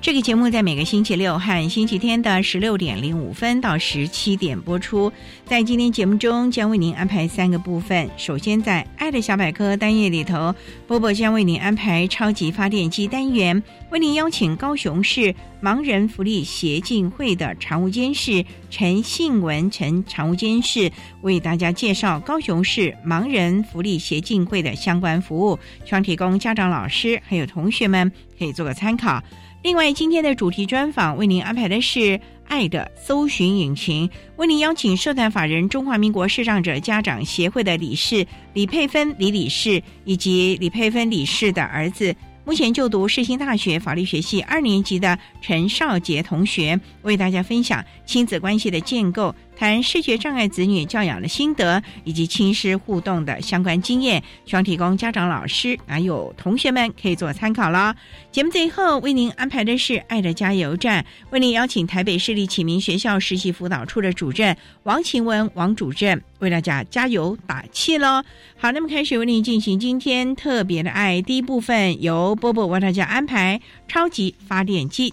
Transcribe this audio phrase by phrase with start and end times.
[0.00, 5.12] 这个节目在每个星期六和星期天的十六点零五分到十七点播出。
[5.44, 8.08] 在今天节目中，将为您安排三个部分。
[8.16, 10.54] 首先，在“爱的小百科”单页里头，
[10.86, 29.20] 波波将为您安排超级发电机单元，为您邀请高雄市盲人福利协进会的常务监事陈信文陈常务监事为大家介绍高雄市盲人福利协进会的相关服务，希望提供家长、老师还有同学们可以做个参考。
[29.60, 49.34] 另外，今天的主题专访为您安排的是“爱的搜寻引擎”，为您邀请社团法人中华民国视障者家长协会的理事李佩芬李理事，以及李佩芬理事的儿子，目前就读世新大学法律学系二年级的陈少杰同学，为大家分享亲子关系的建构。
[49.56, 57.96] 谈视觉障碍子女教养的心得，以及亲师互动的相关经验，希望提供家长、老师还有同学们可以做参考了。
[58.30, 68.22] 节目最后为您安排的是“爱的加油站”，为您邀请台北市立启明学校实习辅导处的主任王晴文王主任为大家加油打气喽。
[68.56, 75.12] 好，那么开始为您进行今天特别的爱第一部分，由波波为大家安排超级发电机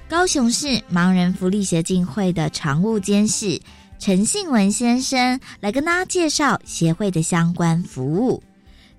[0.11, 3.57] 高雄市盲人福利协进会的常务监事
[3.97, 8.43] 陈信文先生来跟大家介绍协会的相关服务。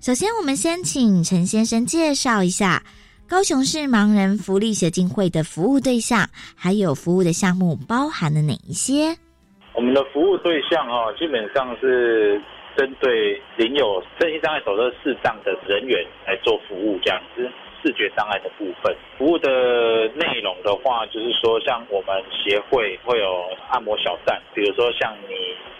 [0.01, 2.81] 首先，我们先请陈先生介绍一下
[3.29, 9.15] 高雄市盲人福利协进会的服务对象，还有服务的项目包含了哪一些？
[9.75, 12.41] 我们的服务对象哦，基本上是。
[12.75, 17.47] 针对领有身心障碍手册视障的人员来做服务，这样子
[17.83, 18.95] 视觉障碍的部分。
[19.17, 25.35] 服务的内容的话，就是说像我们协会会有按摩小站，比如说像你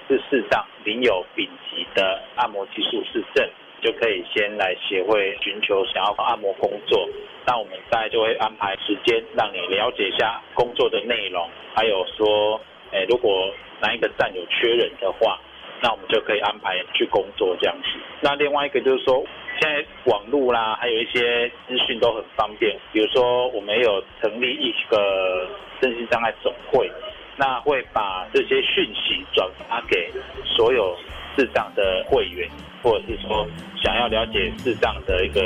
[0.07, 3.49] 是视障，领有丙级的按摩技术视证，
[3.81, 7.07] 就可以先来协会寻求想要按摩工作。
[7.47, 12.59] 那我们大概就会安排时间让你了解一下工作的内容，还有说，
[12.91, 15.39] 诶，如果哪一个站有缺人的话。
[15.85, 17.89] 那我们就可以安排去工作这样子。
[18.21, 19.21] 那另外一个就是说，
[19.63, 22.77] 现在网络啦，还有一些资讯都很方便。
[22.91, 25.47] 比如说，我们有成立一个
[25.79, 26.91] 身心障碍总会，
[27.37, 30.11] 那会把这些讯息转发给
[30.43, 30.93] 所有
[31.37, 32.45] 智障的会员，
[32.83, 33.47] 或者是说
[33.81, 35.41] 想要了解智障的一个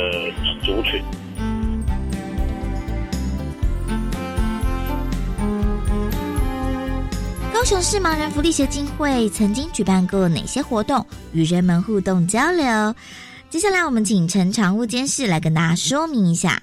[0.64, 1.00] 族群。
[7.54, 12.66] 高雄市盲人福利协进会曾经举办过哪些活动，与人们互动交流？
[13.50, 16.60] 接下来，我们请陈常务监事来跟大家说明一下。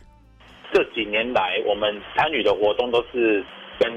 [0.70, 3.42] 这几年来，我们参与的活动都是
[3.81, 3.90] 跟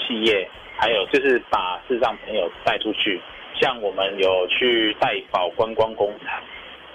[0.00, 0.48] 企业，
[0.78, 3.20] 还有就是把视障朋友带出去。
[3.60, 6.42] 像我们有去代保观光工厂，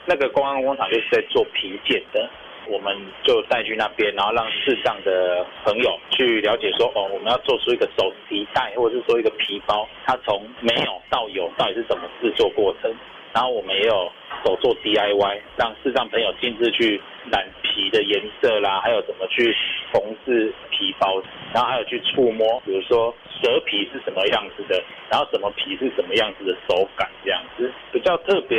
[0.07, 2.27] 那个观光工厂就是在做皮件的。
[2.67, 12.91] 我们就带去那边，然后让视障的朋友去了解说，哦，我们要做出一个手提袋，或者是说一个皮包，它从没有到有，到底是怎么制作过程？
[13.35, 14.09] 然后我们也有
[14.45, 19.53] 手做 DIY，让视障朋友亲自去染皮的颜色啦，还有怎么去
[19.91, 21.21] 缝制皮包，
[21.53, 27.69] 然后还有去触摸，比如说蛇皮是什么样子的，然后什么皮是什么样子的手感这样子。
[27.91, 28.57] 比较特别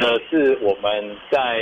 [0.00, 1.60] 的是，我们在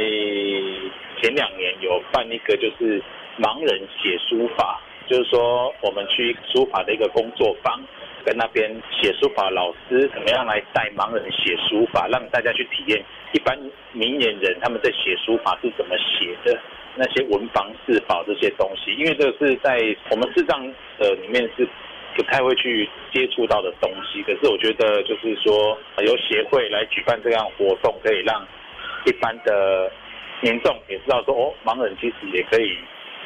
[1.20, 3.02] 前两年有办一个就是
[3.40, 7.82] 盲人写书法，就是说我们去书法的一个工作坊。
[8.24, 13.02] 跟那边写书法老师怎么样来带盲人写书法，让大家去体验
[13.32, 13.58] 一般
[13.92, 16.58] 明眼人他们在写书法是怎么写的，
[16.96, 19.78] 那些文房四宝这些东西，因为这个是在
[20.10, 20.60] 我们视障
[20.98, 21.66] 呃里面是
[22.16, 24.22] 不太会去接触到的东西。
[24.22, 28.46] 可是我觉得就是说由协会来举办这样活动，可以让
[29.06, 29.90] 一般的
[30.40, 32.76] 民众也知道说哦，盲人其实也可以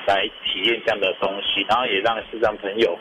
[0.07, 2.99] 来体验这样的东西，然后也让视障朋友。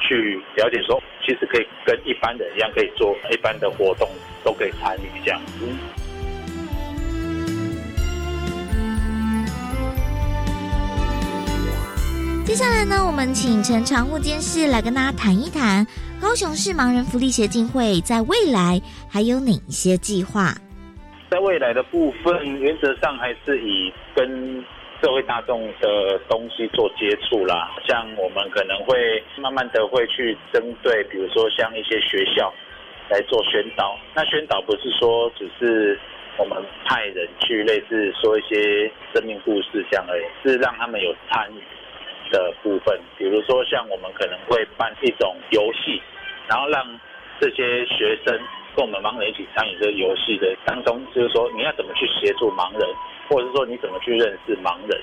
[0.00, 4.08] 去了解说，其实可以跟一般人一样，可以做一般的活动，
[4.44, 5.66] 都可以参与这样子。
[12.44, 15.86] 接下来呢，我们请陈常务监事来跟大家谈一谈
[16.20, 20.54] 高雄市盲人福利协进会在未来还有哪一些计划？
[21.30, 24.64] 在未来的部分，原则上还是以跟。
[25.00, 32.52] 社会大众的东西做接触啦，像我们可能会慢慢的会去针对，比如说像一些学校
[33.08, 33.96] 来做宣导。
[34.14, 35.96] 那宣导不是说只是
[36.36, 41.62] 我们派人去类似说一些生命故事这样而已，是让他们有参与
[42.32, 42.98] 的部分。
[43.16, 46.02] 比如说像我们可能会办一种游戏，
[46.48, 46.84] 然后让
[47.40, 48.36] 这些学生
[48.74, 52.82] 跟我们盲人一起参与这个游戏的当中，就是说你要怎么去协助盲人。
[53.28, 55.00] 或者是说你怎么去认识盲人，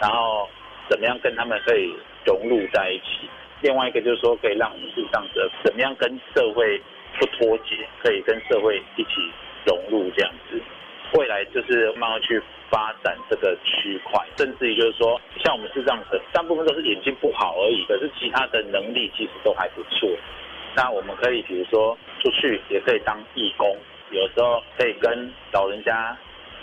[0.00, 0.48] 然后
[0.88, 1.92] 怎么样跟他们可以
[2.24, 3.28] 融入在一起？
[3.62, 6.80] 另外一个就是说，可以让我们视障者怎么样跟社会
[7.18, 9.32] 不脱节，可以跟社会一起
[9.64, 10.60] 融入这样子。
[11.14, 12.40] 未来就是慢慢去
[12.70, 20.08] 发展这个区块，甚至于就是说，像我们视障者，大部分都是眼睛不好而已，可是其他的能力其实都还不错。
[20.76, 23.74] 那我们可以比如说出去也可以当义工，
[24.10, 26.16] 有时候可以跟老人家。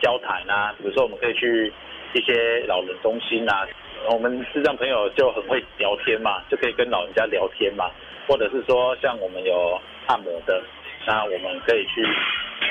[0.04, 1.72] 交谈啊，比如说我们可以去
[2.14, 3.66] 一些老人中心啊，
[4.12, 7.90] 我们视障朋友就很会聊天嘛，就可以跟老人家聊天嘛，
[8.28, 10.62] 或者是说像我们有按摩的，
[11.08, 12.06] 那我们可以去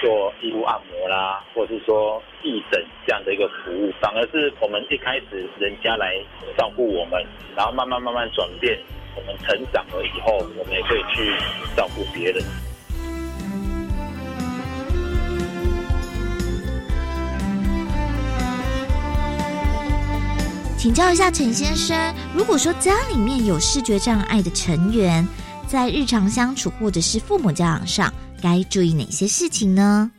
[0.02, 6.22] 做义务按摩啦，或者是说义诊这样的一个服务，反而是我们一开始人家来
[6.56, 7.24] 照顾我们，
[7.56, 8.78] 然后慢慢慢慢转变，
[9.16, 11.32] 我们成长了以后，我们也可以去
[11.74, 12.71] 照顾别人。
[20.82, 21.94] 请教一下陈先生，
[22.34, 25.22] 如果说家里面有视觉障碍的成员，
[25.62, 28.10] 在日常相处或者是父母教养上，
[28.42, 30.10] 该注意哪些事情呢？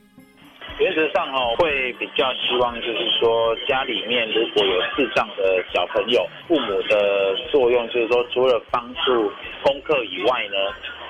[0.80, 9.30] 原则上哦，会比较希望就是说，家里面如果有视障的小朋友，父母的作用就是说，除了帮助
[9.68, 10.56] 功课以外呢，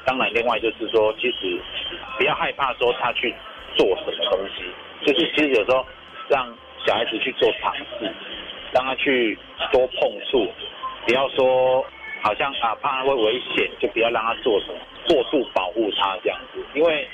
[0.03, 1.61] 当然另外就是说，其实
[2.17, 3.29] 不要害怕说他去
[3.77, 4.65] 做什么东西，
[5.05, 5.85] 就是其实有时候
[6.27, 6.41] 让
[6.87, 7.71] 小孩子去做尝
[8.01, 8.09] 试。
[8.73, 9.37] 让他去
[9.71, 10.47] 多碰触，
[11.05, 11.85] 不要说
[12.21, 17.07] 好像啊怕他会危险，就不要让他做什么过度保护他这样子，因为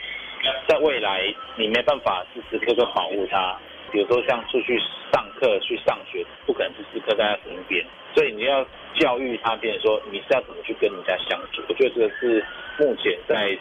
[0.68, 3.58] 在未来你没办法时时刻刻保护他，
[3.92, 4.80] 比如说像出去
[5.12, 7.86] 上课去上学，不可能时时刻在他身边，
[8.16, 11.62] 所以你要教育他，变成说你是要怎么去跟人家相处。
[11.68, 12.46] 我觉得这个是
[12.78, 13.58] 目前在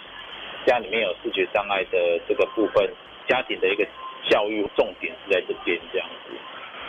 [0.67, 2.89] 家里面有视觉障碍的这个部分，
[3.27, 3.85] 家庭的一个
[4.29, 6.35] 教育重点是在这边这样子。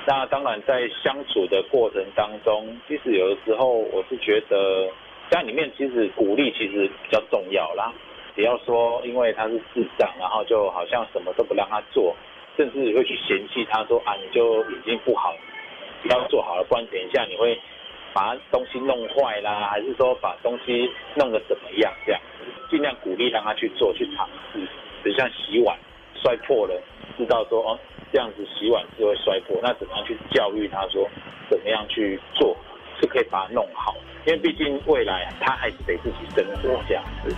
[0.06, 4.89] 那当然，在相处的过程当中，其实有的时候我是觉得
[5.29, 7.94] 家里面其实鼓励其实比较重要啦。
[8.34, 12.15] 不要说因为他是智障，然后就好像什么都不让他做，
[12.58, 15.36] 甚至会去嫌弃他说啊，你就眼睛不好，
[16.01, 17.60] 不要做好了，不然等一下你会
[18.13, 21.94] 把东西弄坏啦，还是说把东西弄得怎么样？
[22.06, 22.22] 这样
[22.70, 24.60] 尽量鼓励让他去做，去尝试。
[25.03, 25.77] 比如像洗碗
[26.22, 26.82] 摔破了，
[27.18, 27.80] 知道说哦。
[28.12, 31.08] 这样子洗碗是会摔破，那怎么样去教育他说，
[31.48, 32.58] 怎么样去做
[33.00, 33.96] 是可以把它弄好？
[34.25, 37.30] 因为毕竟未来他还是得自己生活这样子。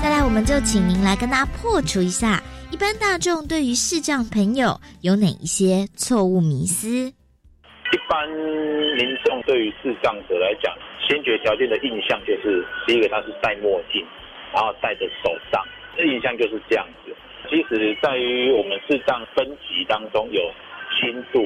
[0.00, 2.40] 再来，我们就请您来跟大家破除一下，
[2.70, 6.86] 一般大众对于视障朋友有哪一些错误迷思？
[6.86, 10.72] 一般民众对于视障者来讲，
[11.08, 14.06] 先决条件的印象就是第一个，他是戴墨镜。
[14.54, 15.62] 然后戴在手上，
[15.96, 17.12] 这印象就是这样子。
[17.50, 20.50] 其实，在于我们视障分级当中，有
[20.96, 21.44] 轻度、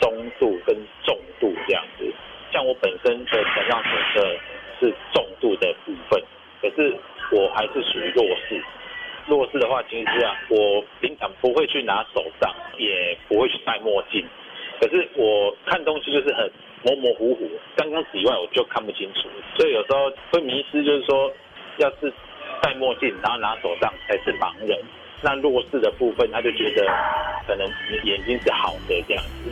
[0.00, 2.10] 中度跟重度这样子。
[2.52, 4.36] 像我本身的残障手册
[4.80, 6.22] 是重度的部分，
[6.62, 6.96] 可是
[7.32, 8.62] 我还是属于弱势。
[9.26, 14.24] 弱势的话，其实这样，我平常不会去拿手杖，也不会去戴墨镜，
[14.80, 16.50] 可是我看东西就是很
[16.82, 21.30] 模模糊糊，刚刚以外我就看不清楚，所以有时候会迷失，就是说，
[21.78, 22.12] 要是
[22.62, 24.78] 戴墨镜然后拿手杖才是盲人。
[25.22, 26.86] 那弱势的部分，他就觉得
[27.46, 27.68] 可能
[28.04, 29.50] 眼睛是好的这样子。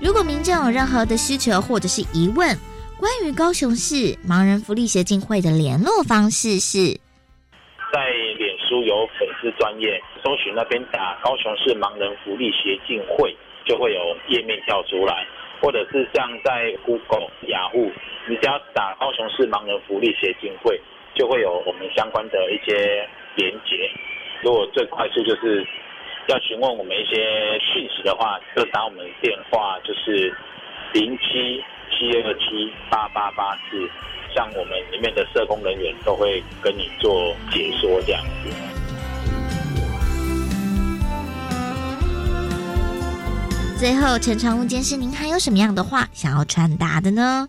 [0.00, 2.56] 如果民众有任何的需求或者是疑问，
[2.98, 6.98] 关于高雄市盲人福利协进会的联络方式是，
[7.92, 13.36] 在脸书有粉丝专业，搜寻那边打高雄市盲人福利协进会，
[13.68, 15.24] 就会有页面跳出来。
[15.60, 17.90] 或者是像在 Google、雅虎，
[18.28, 20.80] 你只要打高雄市盲人福利协进会，
[21.16, 23.90] 就会有我们相关的一些连结。
[24.40, 25.66] 如果最快速就是
[26.28, 30.32] 要询问我们一些讯息的话，就打我们电话，就是
[30.92, 31.60] 零七
[31.90, 33.90] 七二七八八八四，
[34.32, 38.87] 像我们里面的社工人员都会跟你做解说这样子。
[43.78, 47.46] 最后，陈长务监事，您还有什么样的话想要传达的呢？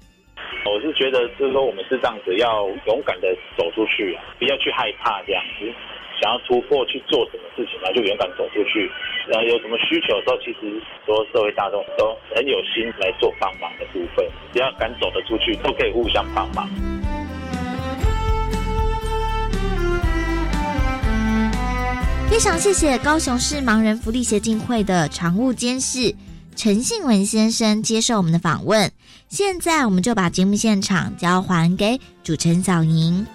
[0.61, 5.65] 我是觉得，就是说，我们是这样子，要勇敢的走出去，不要去害怕这样子。
[6.21, 8.85] 想要突破去做什么事情呢，就勇敢走出去。
[9.25, 16.69] 然后有什么需求的时候，其实说社会大众都很有心来做帮忙的部分，只要敢走得出去，都可以互相帮忙。
[22.29, 26.13] 非常谢谢高雄市盲人福利协进会的常务监事
[26.55, 28.91] 陈信文先生接受我们的访问。
[29.29, 33.25] 现在我们就把节目现场交还给主持人小莹。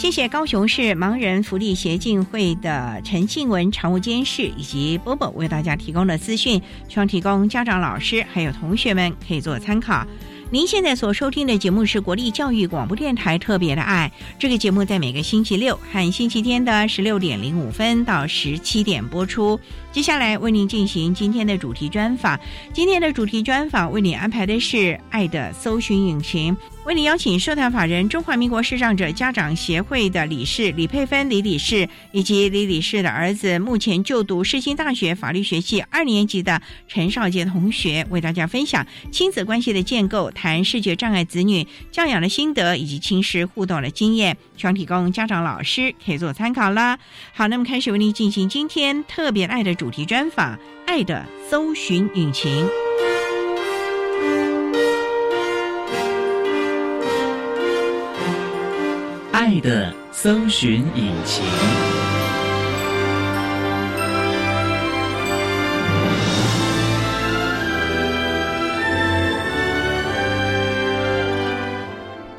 [0.00, 10.06] 谢谢高雄市盲人福利协进会的陈信文常务监事以及波波为大家提供的资讯，希望提供家长、老师还有同学们可以做参考。
[10.50, 19.60] 您现在所收听的节目是国立教育广播电台特别的爱，这个节目在每个星期六和星期天的十六点零五分到十七点播出。
[19.92, 22.40] 接下来为您进行今天的主题专访，
[22.72, 26.56] 今天的主题专访为您安排的是爱的搜寻引擎。
[26.86, 46.98] 为你邀请社团法人中华民国视障者家长协会的理事李佩芬李理事，以及李理事的儿子，目前就读世新大学法律学系二年级的陈少杰同学，为大家分享亲子关系的建构，谈视觉障碍子女教养的心得，以及亲师互动的经验，希望提供家长老师可以做参考啦。
[47.34, 52.66] 好，那么开始为您进行今天特别爱的主题专访，爱的搜寻引擎。
[59.40, 61.42] 爱的搜寻引擎。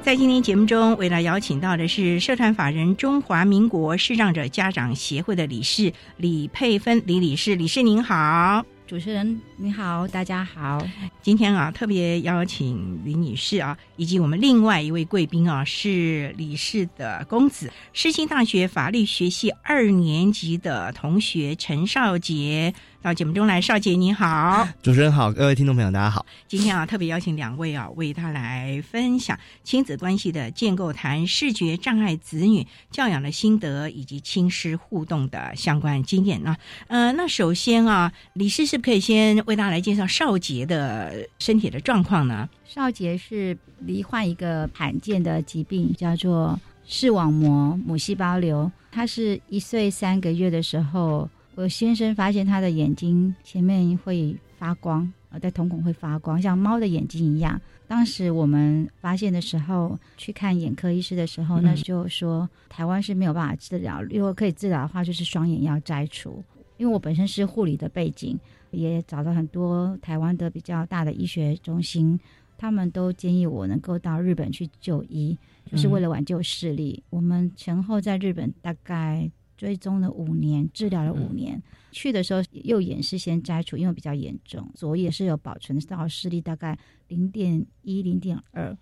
[0.03, 8.63] 在今天节目中，为了邀请到的是社团法人中华民国视障者家长协会的理事李佩芬李理事，理事您好。
[8.92, 10.86] 主持人你好，大家好。
[11.22, 22.74] 今天啊，特别邀请李女士啊，以及我们另外一位贵宾啊，是李氏的公子，世新大学法律学系二年级的同学陈少杰。
[23.01, 26.24] 到节目中来，少杰你好，主持人好，各位听众朋友大家好。
[26.48, 36.55] 今天啊，特别邀请两位啊，为他来分享亲子关系的建构，谈视觉障碍子女教养的心得，以及亲师互动的相关经验呢。
[36.89, 42.48] 呃，那首先啊，李师是不是可以先为大家来介绍少杰的身体的状况呢？
[42.65, 48.72] 少杰是罹患一个罕见的疾病，叫做视网膜母细胞瘤。
[48.91, 51.27] 他是一岁三个月的时候。
[51.62, 57.62] 我先生发现他的眼睛前面会发光，呃，在瞳孔会发光，像猫的眼睛一样。
[57.88, 66.44] 当时我们发现的时候，去看眼科医师的时候，那就说台湾是没有办法治疗，如果可以治疗的话，就是双眼要摘除。
[66.77, 68.39] 因为我本身是护理的背景，
[68.72, 72.20] 也找了很多台湾的比较大的医学中心，
[72.58, 75.38] 他们都建议我能够到日本去就医，
[75.72, 77.03] 就是为了挽救视力。
[77.12, 79.30] 我们前后在日本大概。
[79.62, 81.62] 追踪了五年，治疗了五年。
[81.91, 86.75] 去的时候右眼是先摘除，因为比较严重；左眼是有保存到视力大概
[87.10, 88.75] 零点一、零点二。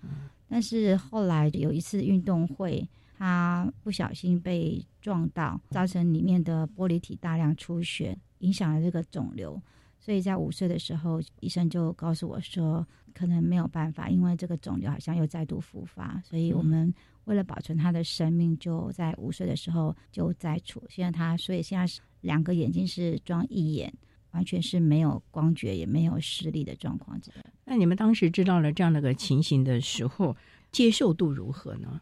[0.47, 9.61] 但是后来有一次运动会，他不小心被撞到，造成里面的玻璃体大量出血，影响了这个肿瘤。
[9.99, 16.93] 所以在五岁的时候，医生就告诉我说，可能没有办法，因为这个肿瘤好像又再度复发，所以我们
[17.25, 20.83] 为了保存他的生命，就在五岁的时候就摘除。
[20.89, 23.93] 现在他，所以现在是两个眼睛是装义眼。
[24.31, 27.19] 完全是没有光觉也没有视力的状况。
[27.65, 30.37] 那你们当时知道了这样的个情形的时候，
[30.71, 31.99] 接受度如何呢？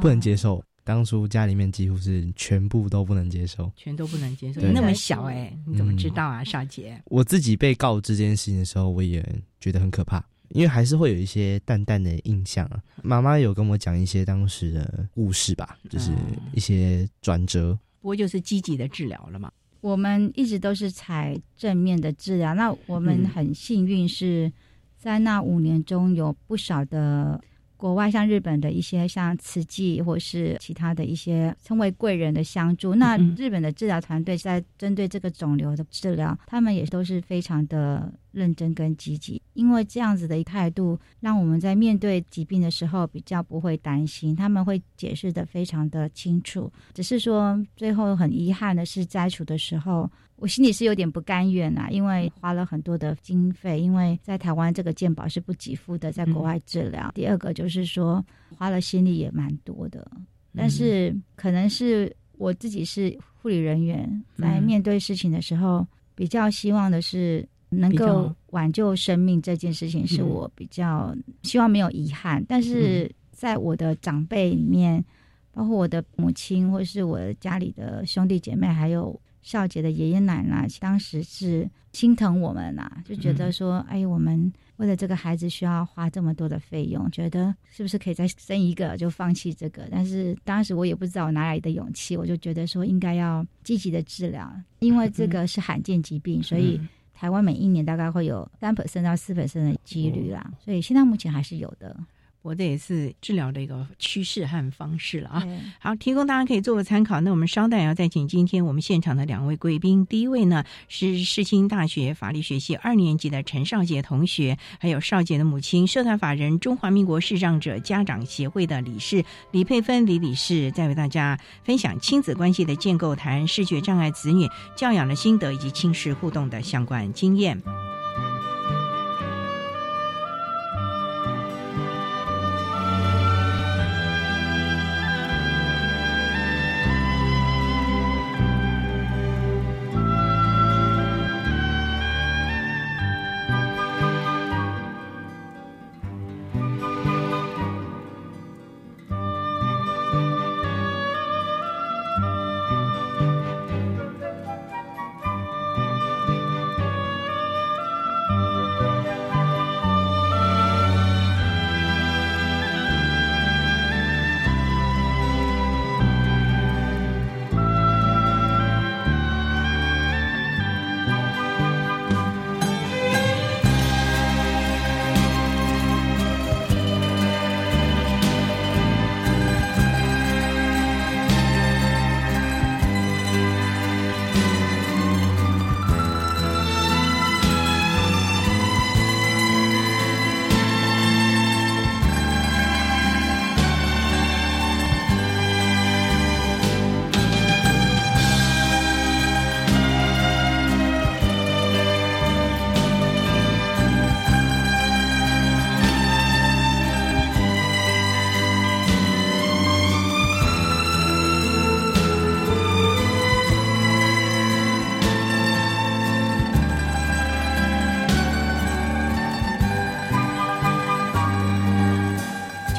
[0.00, 0.60] 不能接受。
[0.84, 4.60] 当初家里面几乎是全部都不能接受，全都不能接受。
[4.60, 7.00] 你那么小哎，你怎么知道啊，少杰？
[7.04, 9.24] 我自己被告知这件事情的时候，我也
[9.60, 12.82] 觉得很可怕，因为还是会有一些淡淡的印象啊。
[13.02, 16.10] 妈妈有跟我讲一些当时的故事吧，就是
[16.52, 17.78] 一些转折。
[18.00, 19.52] 不过就是积极的治疗了嘛。
[19.80, 24.52] 我们一直都是采正面的治疗，那我们很幸运是
[24.98, 27.40] 在那五年中有不少的。
[27.82, 39.42] 国外像日本的一些像慈济或是其他的一些称为贵人的相助，那日本的治疗团队在针对这个肿瘤的治疗，他们也都是非常的认真跟积极。
[39.54, 46.72] 因为这样子的一态度，让我们在面对疾病的时候比较不会担心，他们会解释的非常的清楚。
[46.94, 50.08] 只是说最后很遗憾的是摘除的时候。
[50.42, 57.12] 我心里是有点不甘愿啊，因为花了很多的经费，因为在台湾这个健保是不给付的，在国外治疗。
[57.14, 58.24] 第二个就是说
[58.58, 60.04] 花了心力也蛮多的，
[60.52, 72.44] 但是可能是我自己是护理人员，在面对事情的时候，比较希望的是能够挽救生命这件事情，是我比较希望没有遗憾。
[72.48, 75.04] 但是在我的长辈里面，
[75.52, 79.16] 包括我的母亲，或是我家里的兄弟姐妹，还有。
[79.42, 89.86] 少杰的爷爷奶奶当时是心疼我们呐，就觉得说，哎，我们为了这个孩子需要花这么多的费用，觉得是不是可以再生一个就放弃这个？
[89.90, 96.80] 但是当时我也不知道我哪来的勇气，我就觉得说应该要积极的治疗，因为这个 是罕见疾病，所以
[97.12, 101.94] 台湾每一年大概会有三 percent 到四 percent 的几率啦，所以现在目前还是有的。
[102.42, 105.46] 我这也是治疗的一个趋势和方式了啊！
[105.78, 107.20] 好，提供大家可以做个参考。
[107.20, 110.04] 那我们稍待要再请今天我们现场的两位贵宾。
[110.06, 127.62] 第一位呢是世新大学法律学系二年级的陈少杰同学，还有少杰的母亲，社团法人中华民国视障者家长协会的理事李佩芬李理事，在为大家分享亲子关系的建构，谈视觉障碍子女教养的心得以及亲师互动的相关经验。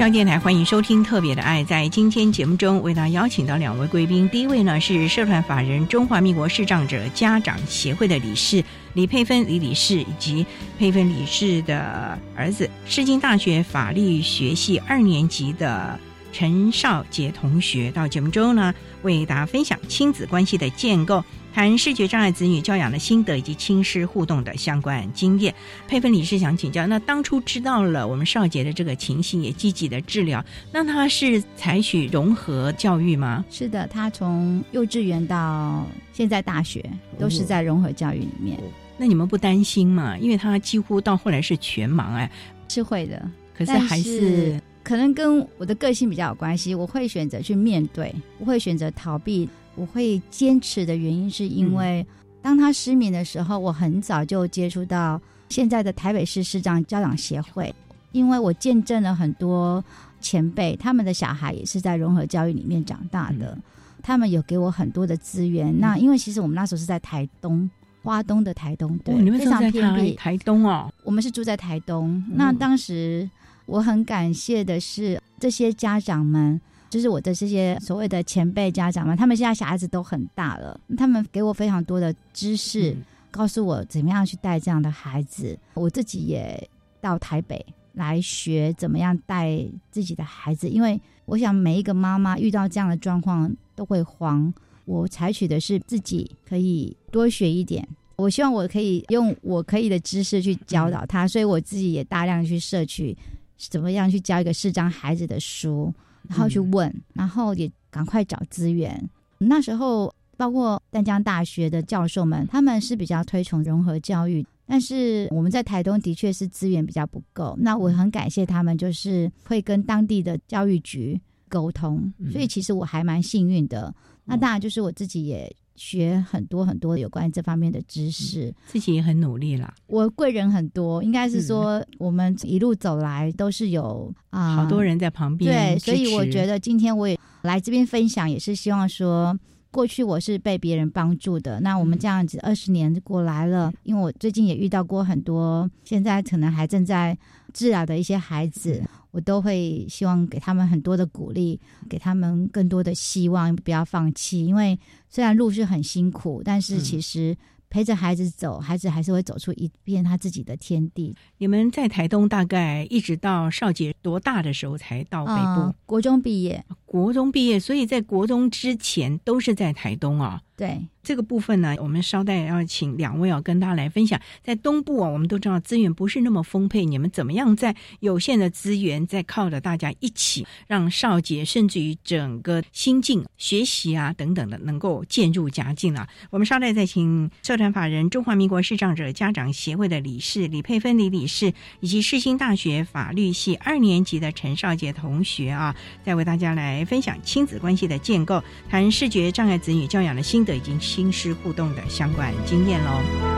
[0.04, 1.64] 上电台欢迎收听《特别的爱》。
[1.66, 4.28] 在今天节目中，为大家邀请到两位贵宾。
[4.28, 8.62] 第一位呢是社团法人中华民国视障者家长协会的理事
[8.96, 10.46] 李佩芬李理事，以及
[10.78, 15.98] 佩芬理事的儿子，世经大学法律学系二年级的
[16.34, 17.90] 陈少杰同学。
[17.90, 21.24] 到节目中呢，为大家分享亲子关系的建构。
[21.54, 25.54] 谈视觉障碍子女教养的心得以及亲师互动的相关经验。
[25.88, 33.46] 佩芬理事想请教，那当初知道了我们少杰的这个情形，也积极的治疗，那他是采取融合教育吗？
[33.52, 36.84] 是的，他从幼稚园到现在大学
[37.20, 38.60] 都是在融合教育里面。
[38.98, 40.18] 那你们不担心吗？
[40.18, 42.32] 因为他几乎到后来是全盲，哎，
[42.68, 46.74] 是会的，可是还是可能跟我的个性比较有关系。
[46.74, 49.48] 我会选择去面对，不会选择逃避。
[49.76, 52.06] 我会坚持的原因是因为
[52.42, 57.74] 当他失明的时候，我很早就接触到现在的台北市市长家长协会，
[58.12, 59.84] 因为我见证了很多
[60.22, 63.58] 前辈，他们的小孩也是在融合教育里面长大的，
[64.02, 65.80] 他们有给我很多的资源。
[65.80, 67.70] 那因为其实我们那时候是在台东。
[68.06, 70.14] 花东的台东，对，非常偏僻。
[70.16, 72.22] 台东哦，我们是住在台东。
[72.34, 73.30] 那当时
[73.66, 76.60] 我很感谢的是这些家长们，
[76.94, 82.96] 就是我的这些所谓的前辈家长们，他们现在小孩子都很大了，他们给我非常多的知识，
[83.32, 85.58] 告诉我怎么样去带这样的孩子。
[85.74, 86.70] 我自己也
[87.02, 94.54] 到台北来学怎么样带自己的孩子，因为我想每一个妈妈遇到这样的状况都会慌。
[94.86, 97.84] 我采取的是自己可以多学一点，
[98.18, 103.18] 我希望我可以用我可以的知识去教导他，所以我自己也大量去摄取
[103.58, 105.92] 怎么样去教一个视障孩子的书，
[106.30, 109.10] 然后去问，然后也赶快找资源。
[109.38, 117.56] 那时候包括淡江大学的教授们，他们是比较推崇融合教育，但是我们在台东的确是资源比较不够。
[117.60, 123.94] 那我很感谢他们，就是会跟当地的教育局沟通，所以其实我还蛮幸运的。
[124.26, 129.74] 那当然，就是我自己也学很多很多有关这方面的知识，自己也很努力啦。
[129.88, 135.52] 我贵人很多，应该是说我们一路走来都是有啊，好多人在旁边。
[135.52, 139.38] 对，所以我觉得今天我也来这边分享，也是希望说，
[139.74, 141.60] 过去我是被别人帮助的。
[141.62, 147.18] 那我们这样子二十年过来了，因为我最近也遇到过很多，现在可能还正在
[147.54, 148.84] 治疗的一些孩子。
[149.10, 154.44] 我都会希望给他们很多的鼓励，给他们更多的希望，不要放弃。
[154.44, 157.36] 因为虽然路是很辛苦，但是其实
[157.74, 161.16] 陪着孩子走，孩子还是会走出一片他自己的天地。
[161.40, 165.74] 你们在台东大概一直到少杰多大的时候才到北部？
[165.88, 170.40] 国中毕业，国中毕业，所以在国中之前都是在台东啊。
[170.64, 170.88] 对。
[171.04, 174.18] 这个部分呢，我们稍待要请两位要跟大家来分享。
[174.42, 186.08] 在东部啊，我们都知道资源不是那么丰沛，你们怎么样在有限的资源，在靠着大家一起，让少杰甚至于整个心境、学习啊等等的，能够渐入佳境啊。
[186.30, 200.74] 我们稍待再请社团法人中华民国视障者家长协会的理事李佩芬李理事，以及世新大学法律系二年级的陈少杰同学啊，再为大家来分享亲子关系的建构，谈视觉障碍子女教养的心得已经。
[200.84, 203.33] 心师互动的相关经验喽。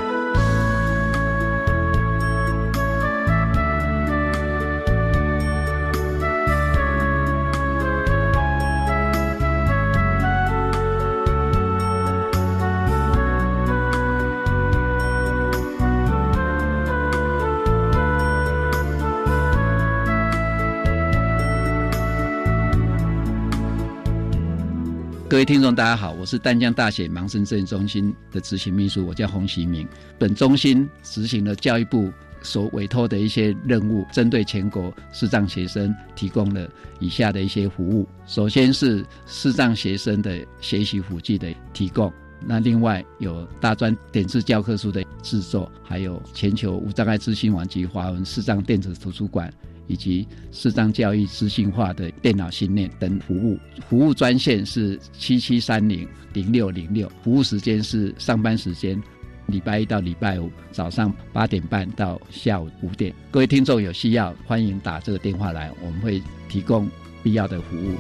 [25.45, 29.87] 听众，大家好，我是丹江大学盲生摄影中心的执行秘书，我叫洪喜明。
[30.17, 36.67] 本中心执行了教育部所委托的一些任务，针对全国视障学生提供了
[36.99, 38.07] 以下的一些服务。
[38.25, 42.11] 首先是视障学生的学习辅具的提供，
[42.43, 49.53] 那另外有大专点字教科书的制作，还有全球无障碍资讯网及华文视障电子图书馆。
[49.87, 59.01] 以及视障教育资讯化的电脑训练等服务，服务专线是七七三零零六零六，服务时间是上班时间，
[59.47, 63.13] 礼拜一到礼拜五早上八点半到下午五点。
[63.31, 66.89] 各位听众有需要，欢迎打这个电话来，我们会提供
[67.23, 67.95] 必要的服务。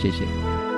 [0.00, 0.73] 谢谢。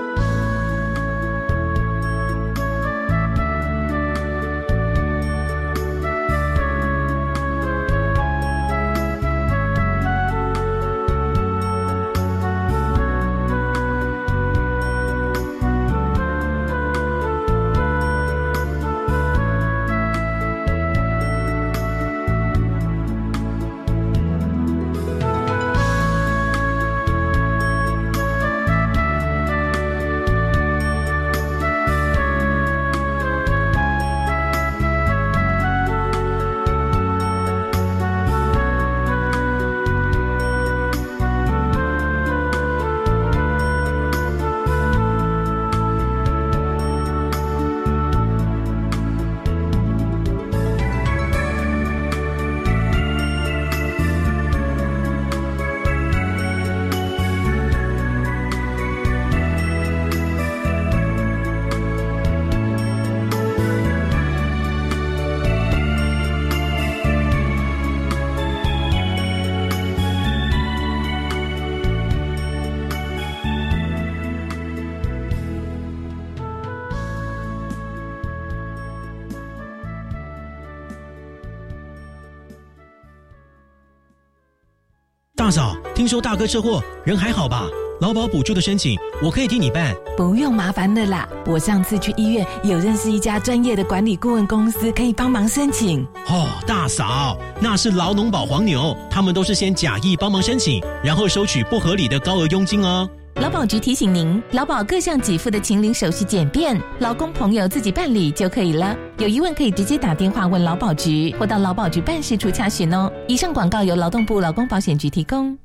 [85.47, 87.69] 大嫂，听说大哥车祸，人还好吧？
[88.01, 89.95] 劳保补助的申请，我可以替你办。
[90.17, 96.05] 不用麻烦的啦，我上次去医院有认识一家专业的管理顾问公司，可以帮忙申请。
[96.27, 103.09] 哦，大嫂，那是劳农保黄牛，他们都是先假意帮忙申请，然后收取不合理的高额佣金哦。
[103.37, 108.97] 劳保局提醒您，劳保各项给付的请领手续简便，劳工朋友自己办理就可以了。
[109.19, 113.11] 有疑问可以直接打电话问劳保局，或到劳保局办事处查询哦。
[113.27, 115.57] 以上广告由劳动部劳工保险局提供。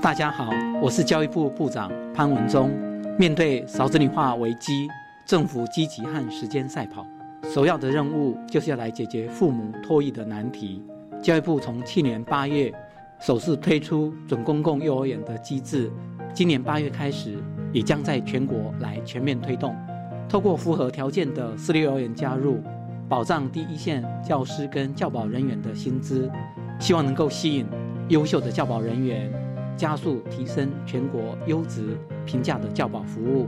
[0.00, 0.48] 大家好，
[0.80, 2.70] 我是教育部部长潘文忠。
[3.18, 4.88] 面对少子女化危机，
[5.26, 7.06] 政府积极和时间赛跑，
[7.42, 10.82] 首要的任务就是要来解决父母托育的难题。
[11.22, 12.72] 教育部从去年八月。
[13.20, 15.92] 首次推出准公共幼儿园的机制，
[16.34, 17.38] 今年八月开始，
[17.72, 19.76] 也将在全国来全面推动。
[20.32, 22.58] 透过符合条件的私立幼儿园加入，
[23.06, 26.26] 保障第一线教师跟教保人员的薪资，
[26.80, 27.66] 希望能够吸引
[28.08, 29.30] 优秀的教保人员，
[29.76, 33.46] 加速提升全国优质平价的教保服务。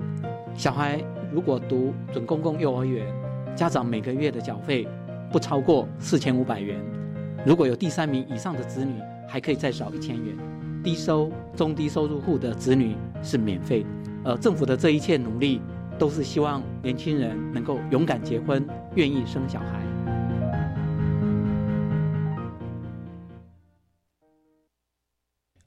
[0.55, 3.07] 小孩如果读准公共幼儿园，
[3.57, 4.87] 家长每个月的缴费
[5.33, 6.79] 不超过四千五百元。
[7.47, 10.37] 如果有第三名以上的子女，还可以再少一千元，
[10.83, 13.87] 低收、中低收入户的子女是免费。
[14.23, 15.63] 而政府的这一切努力，
[16.05, 18.63] 都是希望年轻人能够勇敢结婚，
[18.95, 19.83] 愿意生小孩。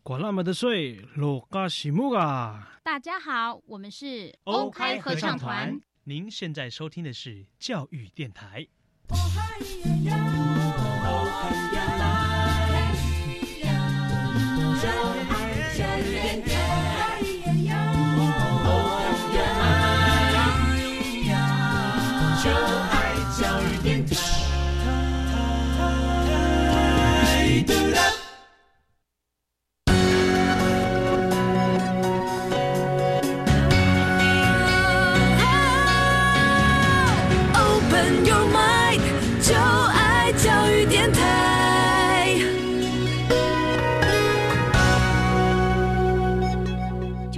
[0.04, 2.78] 管那么的水，落嘎西木啊！
[2.84, 5.82] 大家好，我们是 OK 合唱团。
[6.04, 8.68] 您现在收听的是教育电台。
[14.80, 15.27] 教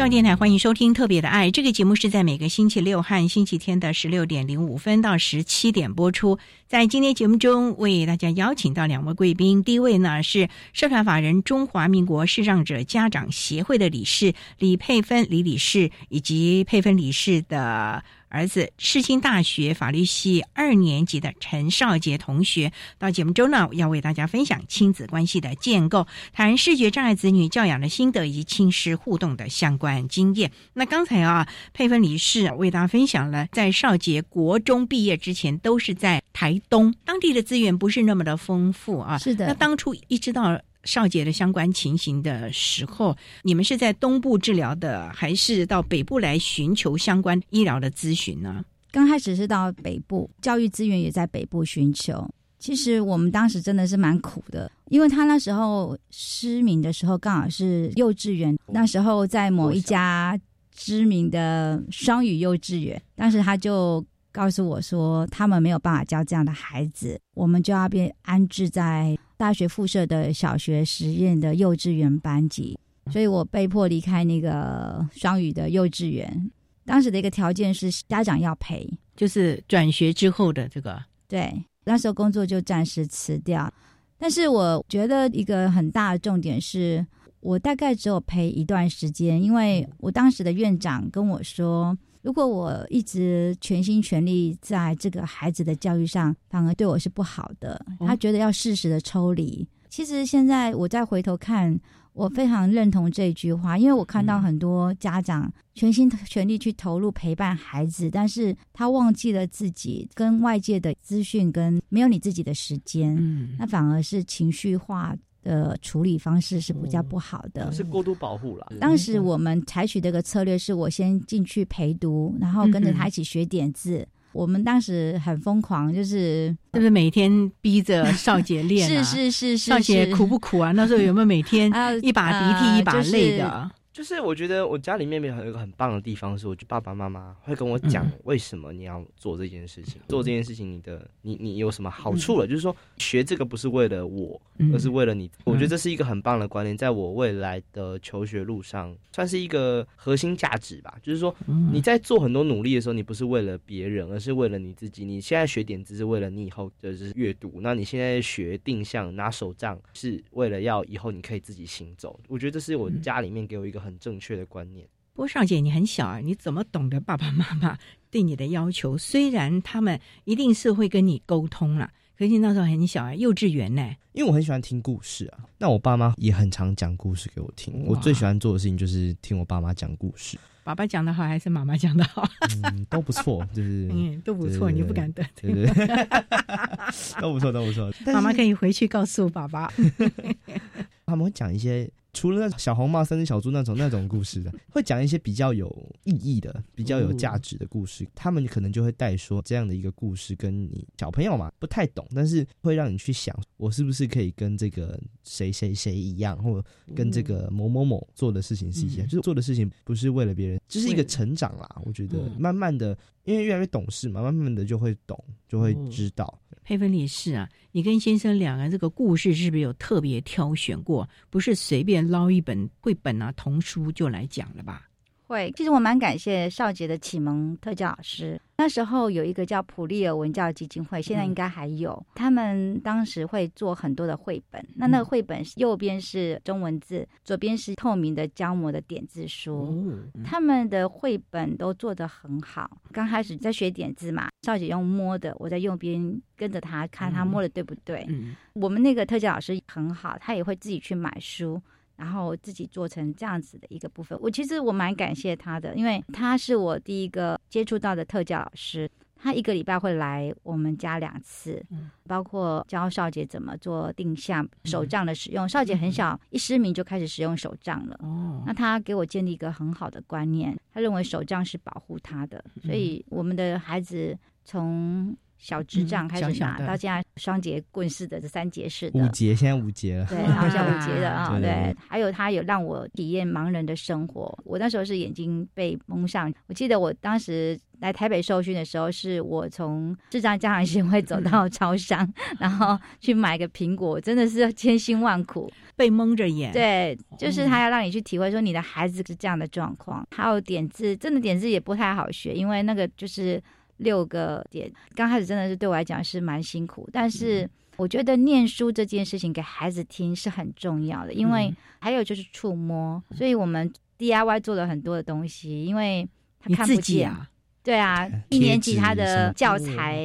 [0.10, 6.40] 电台欢迎收听《特别的爱》这个节目，是在每个星期六和星期天的十六点零五分到十七点播出。
[6.68, 9.64] 在今天节目中，为大家邀请到两位贵宾。
[9.64, 18.04] 第一位呢是社团法人中华民国视障者家长协会的理事李佩芬李理事，以及佩芬理事的。
[18.30, 30.52] 儿子世新大学法律系二年级的陈少杰同学到节目中呢，要为大家分享亲子关系的建构，谈视觉障碍子女教养的心得以及亲师互动的相关经验。
[30.74, 39.18] 那刚才啊，佩芬女士为大家分享了，在少杰国中毕业之前，都是在台东，当地的资源不是那么的丰富啊。
[39.18, 40.60] 是的，那当初一知道。
[40.84, 48.64] 少杰的相关情形的时候，你们是在东部治疗的，还是到北部来寻求相关医疗的咨询呢？
[48.92, 52.28] 刚开始是到北部，教育资源也在北部寻求。
[52.58, 60.38] 其实我们当时真的是蛮苦的，因为他那时候失明的时候刚好是幼稚园，那时候在某一家
[60.76, 64.04] 知名的双语幼稚园，当时他就
[64.40, 69.18] 告诉我说，他们没有办法教这样的孩子，我们就要被安置在。
[69.36, 72.78] 大学附设的小学实验的幼稚园班级，
[73.10, 76.52] 所以我被迫离开那个双语的幼稚园。
[76.86, 81.02] 当时的一个条件是家长要陪，就是转学之后的这个。
[81.28, 81.54] 对，
[81.86, 83.74] 那时候工作就暂时辞掉。
[84.18, 87.06] 但是我觉得一个很大的重点是，
[87.40, 91.98] 我大概只有陪一段时间，因为我当时的院长跟我说。
[92.22, 97.84] 如果我一直全心全力在这个孩子的教育上，反而对我是不好的。
[98.00, 99.68] 他觉得要适时的抽离。
[99.90, 101.80] 其实现在我再回头看，
[102.14, 113.18] 我非常认同这句话，因为我看到很多家长全心全力去投入陪伴孩子，但是他忘记了自己跟外界的资讯，跟没有你自己的时间，
[113.58, 115.16] 那反而是情绪化。
[115.44, 118.68] 的处理方式是比较不好的，是过度保护了。
[118.80, 124.08] 当时我们采取这个策略，是我先进去陪读，然后跟着他一起学点字。
[124.32, 128.86] 我们当时很疯狂，就是是不是每天逼着少杰练？
[128.88, 130.72] 是是是是，少杰苦不苦啊？
[130.74, 131.68] 那时候有没有每天
[132.04, 133.44] 一把鼻涕一把泪的？
[133.50, 133.79] 就是
[134.22, 142.48] 我觉得我家里面有一个很棒的地方，是我觉得爸爸妈妈会跟我讲嗯为什么你要做这件事情，做这件事情你的你你有什么好处了？
[142.48, 145.30] 就是说学这个不是为了我，嗯而是为了你。
[145.44, 150.96] 我觉得这是一个很棒的观念，在我未来的求学路上算是一个核心价值吧。
[151.02, 155.04] 就是说嗯你在做很多努力的时候，你不是为了别人，而是为了你自己。
[155.04, 162.20] 你现在学点子是为了你以后就是阅读，那你现在学定向拿手杖是为了要以后你可以自己行走。
[162.28, 164.88] 我觉得这是我家里面给我一个很正确的观念。
[165.14, 167.78] 不过少姐你很小啊，你怎么懂得爸爸妈妈
[168.12, 168.98] 对你的要求？
[168.98, 177.84] 虽然他们一定是会跟你沟通啦，可是你那时候很小啊，幼稚园呢、因为我很喜欢听故事啊，那我爸妈也很常讲故事给我听。
[177.86, 182.24] 我最喜欢做的事情就是听我爸妈讲故事，爸爸讲的好还是妈妈讲的好？
[182.64, 186.08] 嗯，都不错，就是 嗯都不错你不敢得对对对，
[187.20, 187.92] 都不错，都不错。
[188.06, 189.70] 妈妈可以回去告诉爸爸。
[191.06, 195.68] 他们会讲一些除了那小红帽、三只小猪那种那种故事的，会讲一些比较有
[196.04, 198.08] 意义的、比较有价值的故事。
[198.16, 211.82] 他们可能就会带说这样的一个故事，跟你小朋友嘛不太懂，但是会让你去想，我是不是可以跟这个谁谁谁一样，或者跟这个某某某做的事情是一样，就是做的事情不是为了别人，这是一个成长啦。
[211.86, 212.98] 我觉得慢慢的，
[213.30, 216.42] 因为越来越懂事嘛，慢慢的就会懂，就会知道。
[216.64, 221.08] 佩芬女士啊，你跟先生两个这个故事是不是有特别挑选过？
[221.30, 224.89] 不是随便捞一本绘本啊、童书就来讲了吧？
[225.30, 228.42] 会，其实我蛮感谢少杰的启蒙特教老师。
[228.58, 232.04] 那时候有一个叫普利尔文教基金会，现在应该还有。
[232.16, 240.02] 他们当时会做很多的绘本，那那个绘本右边是中文字，左边是透明的胶膜的点字书。
[240.26, 242.82] 他们的绘本都做得很好。
[242.92, 248.04] 刚开始在学点字嘛，少杰用摸的，我在右边跟着他看他摸的对不对。
[248.10, 251.62] 嗯我们那个特教老师很好，他也会自己去买书。
[252.00, 258.90] 然后自己做成这样子的一个部分，我其实我蛮感谢他的，因为他是我第一个接触到的特教老师。
[259.22, 261.62] 他一个礼拜会来我们家两次，
[262.08, 265.48] 包括教少姐怎么做定向手杖的使用。
[265.50, 268.00] 少姐很小，一失明就开始使用手杖了。
[268.00, 279.00] 哦，那他给我建立一个很好的观念，他认为手杖是保护他的，所以我们的孩子从小智障开始拿，嗯小小到现在双节棍式的、这三节式的。
[279.00, 281.42] 五节现在五节了，对，好像五节的 啊，对。
[281.42, 284.38] 对对，还有他有让我体验盲人的生活。
[284.44, 296.52] 我那时候是眼睛被蒙上，我记得我当时来台北受训的时候，是我从智障家长协会走到超商，然后去买个苹果，真的是千辛万苦，被蒙着眼。
[296.52, 300.06] 对，就是他要让你去体会说你的孩子是这样的状况。
[300.12, 303.42] 还有点字，真的点字也不太好学，因为那个就是
[303.80, 307.50] 六个点，刚开始真的是对我来讲是蛮辛苦，但是。
[307.78, 316.06] 我觉得念书这件事情给孩子听是很重要的，因为嗯还有就是触摸，所以我们 DIY 做了很多的东西，因为
[316.42, 317.10] 他看不见。
[317.10, 317.26] 啊，
[317.64, 319.98] 对啊，一年级他的教材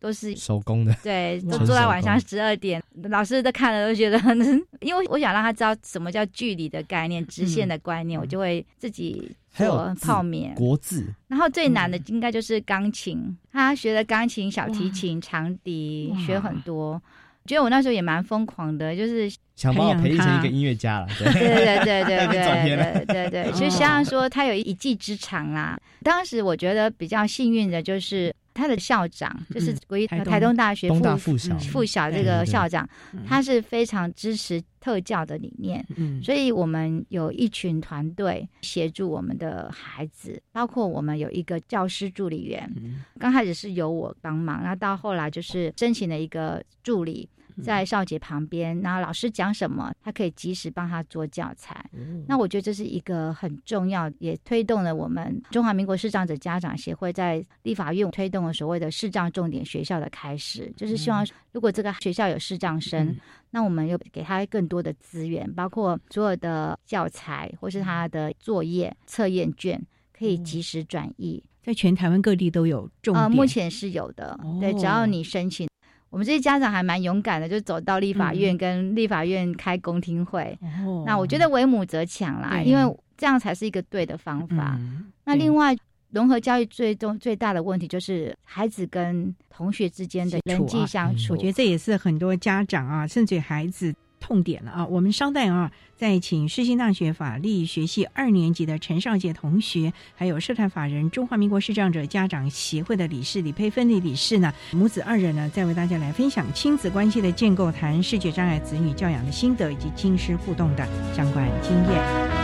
[0.00, 4.38] 都是手工的，对， 都纯做到晚上工十二点，老师都看了都觉得很，
[4.80, 10.54] 因为我想让他知道什么叫距离的概念、直线的观念，我就会自己做还有泡面。
[10.54, 17.00] 国字，然后最难的应该就是钢琴，他学了钢琴、小提琴、长笛，学很多。
[17.44, 21.08] 觉得我那时候也蛮疯狂的，就是想把我培育成一个音乐家了。
[21.18, 21.42] 对对
[21.84, 25.76] 对对对对对对， 就像说他有一技之长啦。
[26.04, 35.84] 当时我觉得比较幸运的就是他的校长，就是国立台东大学附附小这个校长嗯，他是非常支持特教的理念。
[35.96, 47.28] 嗯，所以我们有一群团队协助我们的孩子，包括我们有一个教师助理员，嗯刚开始是由我帮忙，那到后来就是申请了一个助理。
[47.56, 51.84] 嗯在少杰旁边，然后老师讲什么，他可以及时帮他做教材。
[51.92, 63.16] 嗯那我觉得这是一个很重要，也推动了我们中华民国视障者家长协会在立法院推动了所谓的视障重点学校的开始，就是希望如果这个学校有视障生，嗯
[63.50, 69.78] 那我们又给他更多的资源，包括所有的教材或是他的作业、测验卷，
[70.16, 71.44] 可以及时转译。
[71.62, 73.36] 在全台湾各地都有重呃，点。
[73.36, 75.68] 目前是有的，对，只要你申请。
[76.12, 80.56] 我们这些家长还蛮勇敢的，就走到立法院跟立法院开公听会。
[80.84, 84.76] 哦那我觉得为母则强啦，因为这样才是一个对的方法。
[84.78, 85.74] 嗯那另外，
[86.10, 91.32] 融合教育最重最大的问题就是孩子跟同学之间的人际相处。
[91.32, 94.86] 我觉得这也是很多家长啊，甚至孩子痛点了啊。
[94.86, 112.41] 我们稍待啊，再请世新大学法律学系二年级的陈少杰同学，还有社团法人中华民国视障者家长协会的理事李佩芬的理事呢，母子二人呢，再为大家来分享亲子关系的建构，谈视觉障碍子女教养的心得以及亲师互动的相关经验。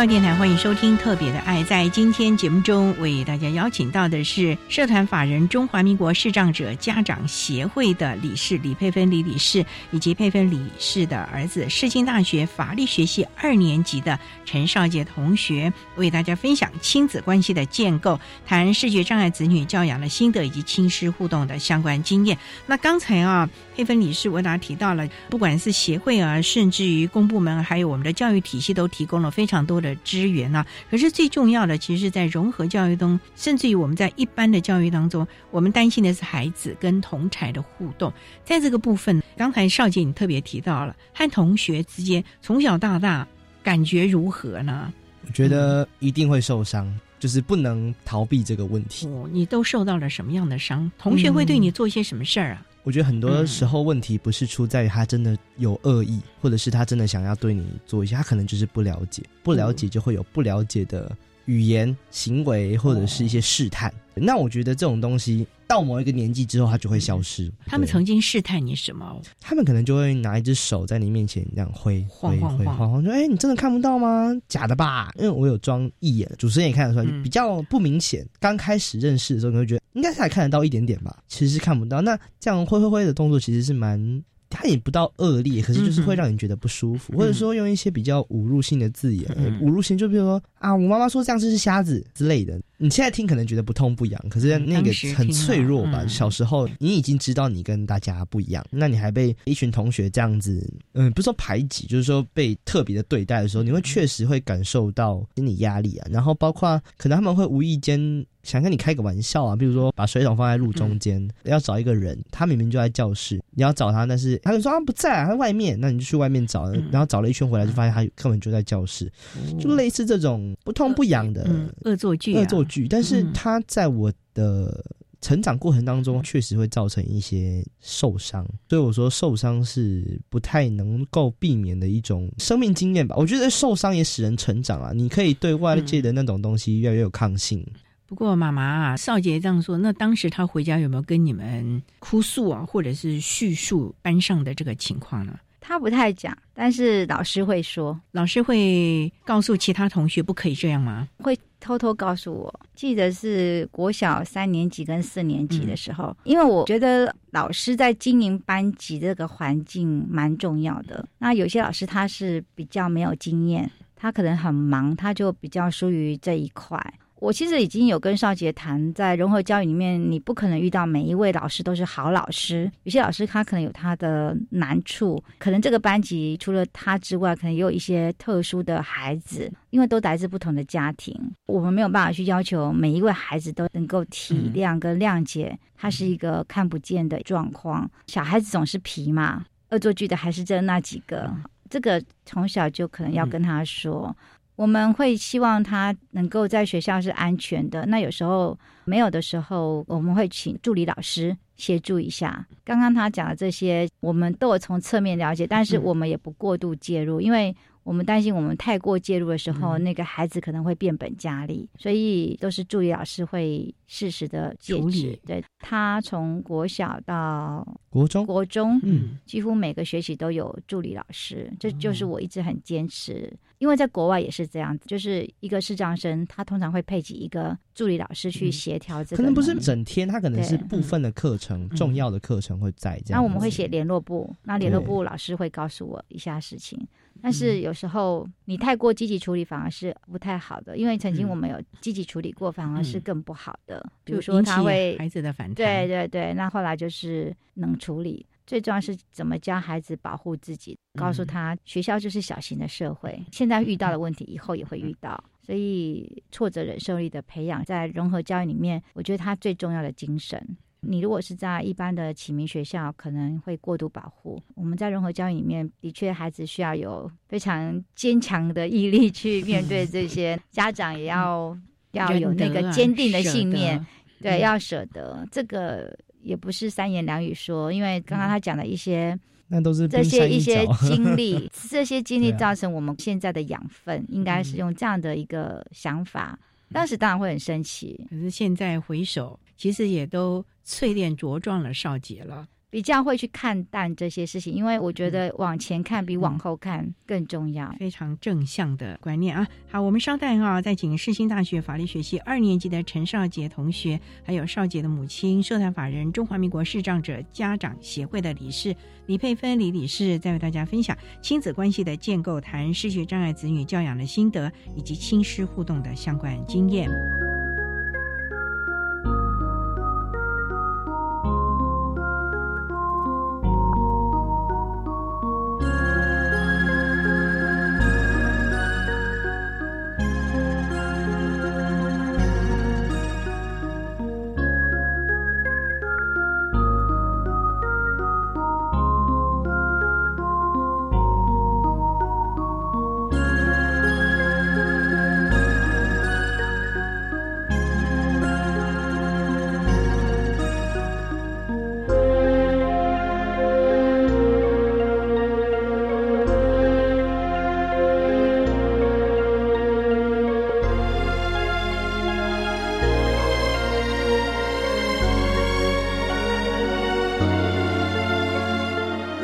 [0.00, 1.62] 教电台欢迎收听《特别的爱》。
[1.66, 22.38] 在今天节目中，为大家邀请到的是社团法人中华民国视障者家长协会的理事李佩芬李理事，以及佩芬理事的儿子世新大学法律学系二年级的陈少杰同学，为大家分享亲子关系的建构，谈视觉障碍子女教养的心得以及亲师互动的相关经验。
[22.64, 23.46] 那刚才啊，
[23.76, 30.66] 佩芬理事为大家提到了，不管是协会啊，甚至于公部门，还有我们的教育体系，都提供了非常多的资源啊。
[30.90, 38.12] 可是最重要的，其实是在融合教育中，甚至于我们在一般的教育当中，我们担心的是孩子跟同才的互动。
[38.44, 43.26] 在这个部分，刚才少杰你特别提到了，和同学之间从小到大
[43.62, 44.92] 感觉如何呢？
[45.26, 49.06] 我觉得一定会受伤，就是不能逃避这个问题。
[49.06, 50.90] 哦，你都受到了什么样的伤？
[50.98, 52.66] 同学会对你做一些什么事儿啊？
[52.82, 61.14] 我觉得很多时候问题不是出在于他真的有恶意，或者是他真的想要对你做一些，他可能就是不了解，不了解就会有不了解的
[61.44, 63.92] 语言、行为或者是一些试探。
[64.20, 67.50] 那我觉得这种东西到某一个年纪之后，它就会消失。
[67.66, 69.20] 他们曾经试探你什么？
[69.40, 74.30] 他们可能就会拿一只手在你面前这样挥晃晃晃晃晃，说：“哎，你真的看不到吗？
[74.48, 75.10] 假的吧？
[75.16, 78.26] 因为我有装一眼，主持人也看得出来，比较不明显。
[78.38, 82.00] 刚开始认识的时候，你会觉得应该是还看得到一点点吧，其实是看不到。
[82.00, 84.22] 那这样挥挥挥的动作，其实是蛮……
[84.50, 89.26] 它也不到恶劣，可是就是会让你觉得不舒服，或者说用一些比较侮辱性的字眼，
[89.62, 92.60] 侮辱性就比如说啊，我妈妈说这样子是瞎子之类的。
[92.82, 96.06] 你现在听可能觉得不痛不痒，可是那个很脆弱吧？
[96.06, 106.08] 小时候你已经知道你跟大家不一样，那你还被一群同学这样子，嗯，不是说排挤，就是说被特别的对待的时候，你会确实会感受到心理压力啊。
[106.10, 108.00] 然后包括可能他们会无意间
[108.42, 119.10] 想跟你开个玩笑啊，比如说把水桶放在路中间，要找一个人，他明明就在教室，你要找他，但是他就说他不在，他在外面，那你就去外面找，然后找了一圈回来，就发现他根本就在教室，
[119.58, 121.48] 就类似这种不痛不痒的
[121.82, 124.84] 恶作剧，恶作剧，但是他在我的
[125.20, 133.14] 成长过程当中，确实会造成一些受伤，所以我说受伤是不太能够避免的一种生命经验吧。
[133.18, 137.62] 我觉得受伤也使人成长啊，你可以对外界的那种东西越来越有抗性。
[138.10, 145.38] 不过妈妈啊，少杰这样说，那当时他回家有没有跟你们哭诉啊，或者是叙述班上的这个情况呢？
[145.60, 151.06] 他不太讲，但是老师会说，老师会告诉其他同学不可以这样吗？
[151.18, 152.60] 会偷偷告诉我。
[152.74, 161.06] 记得是国小三年级跟四年级的时候，因为我觉得老师在经营班级这个环境蛮重要的。
[161.16, 166.82] 那有些老师他是比较没有经验，他可能很忙，他就比较疏于这一块。
[167.20, 172.70] 我其实已经有跟少杰谈，在融合教育里面，你不可能遇到每一位老师都是好老师。
[172.84, 181.14] 有些老师他可能有他的难处，可能这个班级除了他之外，可能也有一些特殊的孩子，因为都来自不同的家庭，
[181.46, 187.88] 我们没有办法去要求每一位孩子都能够体谅跟谅解，他是一个看不见的状况。
[188.06, 191.30] 小孩子总是皮嘛，恶作剧的还是这那几个，
[191.68, 194.16] 这个从小就可能要跟他说。
[194.60, 197.86] 我们会希望他能够在学校是安全的。
[197.86, 202.46] 那有时候没有的时候，我们会请助理老师协助一下。
[202.62, 211.66] 刚刚他讲的这些，我们都有从侧面了解，但是我们也不过度介入，因为我们担心我们太过介入的时候，那个孩子可能会变本加厉。
[211.78, 215.18] 所以都是助理老师会适时的处理。
[215.26, 223.32] 对他从国小到国中，国中，嗯，几乎每个学期都有助理老师，这就是我一直很坚持。
[223.60, 229.18] 因为在国外也是这样子，就是一个视障生，他通常会配给一个助理老师去协调这个。
[229.18, 233.20] 可能不是整天，他可能是部分的课程，重要的课程会在这样。
[233.20, 236.80] 那我们会写联络部，那联络部老师会告诉我一下事情。
[237.20, 240.78] 但是有时候你太过积极处理，反而是不太好的。
[240.78, 243.86] 因为曾经我们有积极处理过，反而是更不好的。
[244.04, 246.32] 比如说他会孩子的反弹，对对对。
[246.32, 248.24] 那后来就是能处理。
[248.46, 260.56] 最重要是怎么教孩子保护自己，告诉他学校就是小型的社会，现在遇到的问题以后也会遇到，所以挫折忍受力的培养在融合教育里面，我觉得它最重要的精神。
[260.80, 271.56] 你如果是在一般的启明学校，可能会过度保护；我们在融合教育里面，的确孩子需要有非常坚强的毅力去面对这些， 家长也要
[271.92, 273.86] 要有那个坚定的信念，
[274.20, 275.24] 对，要舍得。
[275.30, 275.96] 这个。
[276.22, 279.18] 也不是三言两语说，因为刚刚他讲的一些，
[279.48, 286.38] 那都是这些一些 经历，这些经历造成我们现在的养分，应该是用这样的一个想法。
[286.72, 292.46] 当时当然会很生气，可是现在回首，其实也都淬炼茁壮了少杰了。
[292.70, 299.46] 比较会去看淡这些事情，因为我觉得往前看比往后看更重要，非常正向的观念啊。
[299.68, 308.74] 好，我们稍待哈，再请世新大学法律学系二年级的陈少杰同学，还有少杰的母亲，社团法人中华民国视障者家长协会的理事
[309.06, 316.88] 李佩芬李理事，再为大家分享亲子关系的建构，谈视学障碍子女教养的心得，以及亲师互动的相关经验。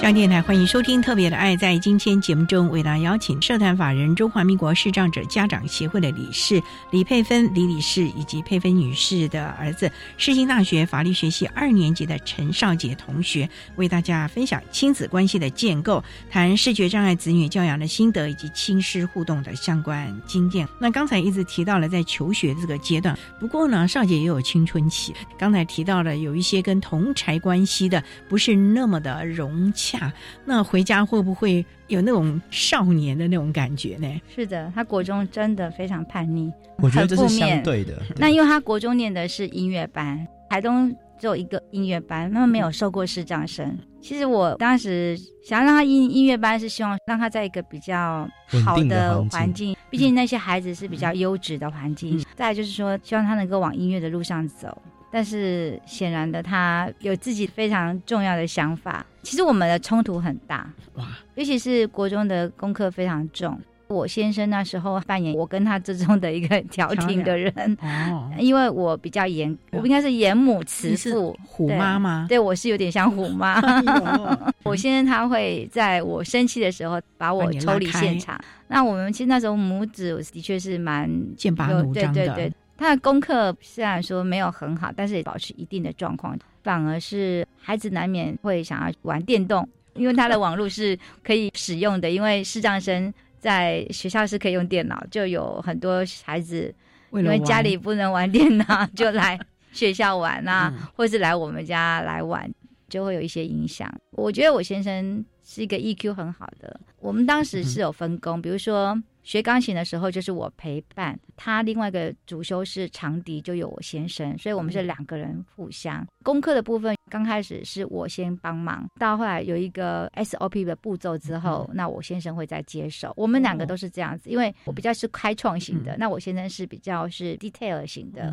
[0.06, 1.56] 央电台欢迎收听《特别的爱》。
[1.58, 16.00] 在今天节目中，为大家邀请社团法人中华民国视障者家长协会的理事李佩芬李理事，以及佩芬女士的儿子，世新大学法律学系二年级的陈少杰同学，为大家分享亲子关系的建构，
[16.30, 20.68] 谈视觉障碍子女教养的心得，以及亲师互动的相关经验。
[20.78, 25.12] 那刚才一直提到了在求学这个阶段，不过呢，少杰也有青春期。
[25.36, 29.95] 刚才提到了有一些跟同柴关系的，不是那么的融洽。
[30.44, 34.20] 那回家会不会有那种少年的那种感觉呢？
[34.34, 38.00] 是的，他国中真的非常叛逆，我觉得这是相对的。
[38.16, 43.78] 那因为他国中念的是音乐班，台东只有一个音乐班，他们没有受过视障生。
[44.00, 48.28] 其实我当时想要让他音音乐班，是希望让他在一个比较
[48.64, 52.24] 好的环境，毕竟那些孩子是比较优质的环境。
[52.36, 54.80] 再就是说，希望他能够往音乐的路上走。
[55.10, 59.04] 但是显然的，他有自己非常重要的想法。
[59.26, 61.04] 其实我们的冲突很大，哇！
[61.34, 63.60] 尤其是国中的功课非常重。
[63.88, 67.52] 我先生那时候扮演我跟他之中的一个调停的人，
[67.82, 72.26] 哦，因为我比较严，我应该是严母慈父，虎妈吗？
[72.28, 73.60] 对，我是有点像虎妈。
[74.62, 78.40] 我先生他会在我生气的时候把我抽离现场。
[78.68, 82.48] 那我们其实那时候母子的确是蛮剑拔弩张的。
[82.78, 86.38] 他的功课虽然说没有很好，但是也保持一定的状况。
[86.66, 92.10] 反而是孩子难免会想要玩电动，因为他的网络是可以使用的。
[92.10, 96.74] 因为视障生在学校是可以用电脑，就有很多孩子
[97.12, 99.38] 因为家里不能玩电脑，就来
[99.70, 102.52] 学校玩啊，或是来我们家来玩，
[102.88, 103.88] 就会有一些影响。
[104.10, 106.78] 我觉得我先生是一个 EQ 很好的。
[106.98, 109.02] 我们当时是有分工，比如说。
[109.26, 116.06] 学钢琴的时候就是我陪伴他，另外一个主修是长笛，就有我先生，所以我们是两个人互相。
[116.22, 123.12] 功课的部分刚开始是我先帮忙，到后来有一个 SOP 的步骤之后，那我先生会再接手。
[123.16, 128.32] 我们两个都是这样子，因为我比较是开创型的，那我先生是比较是 detail 型的。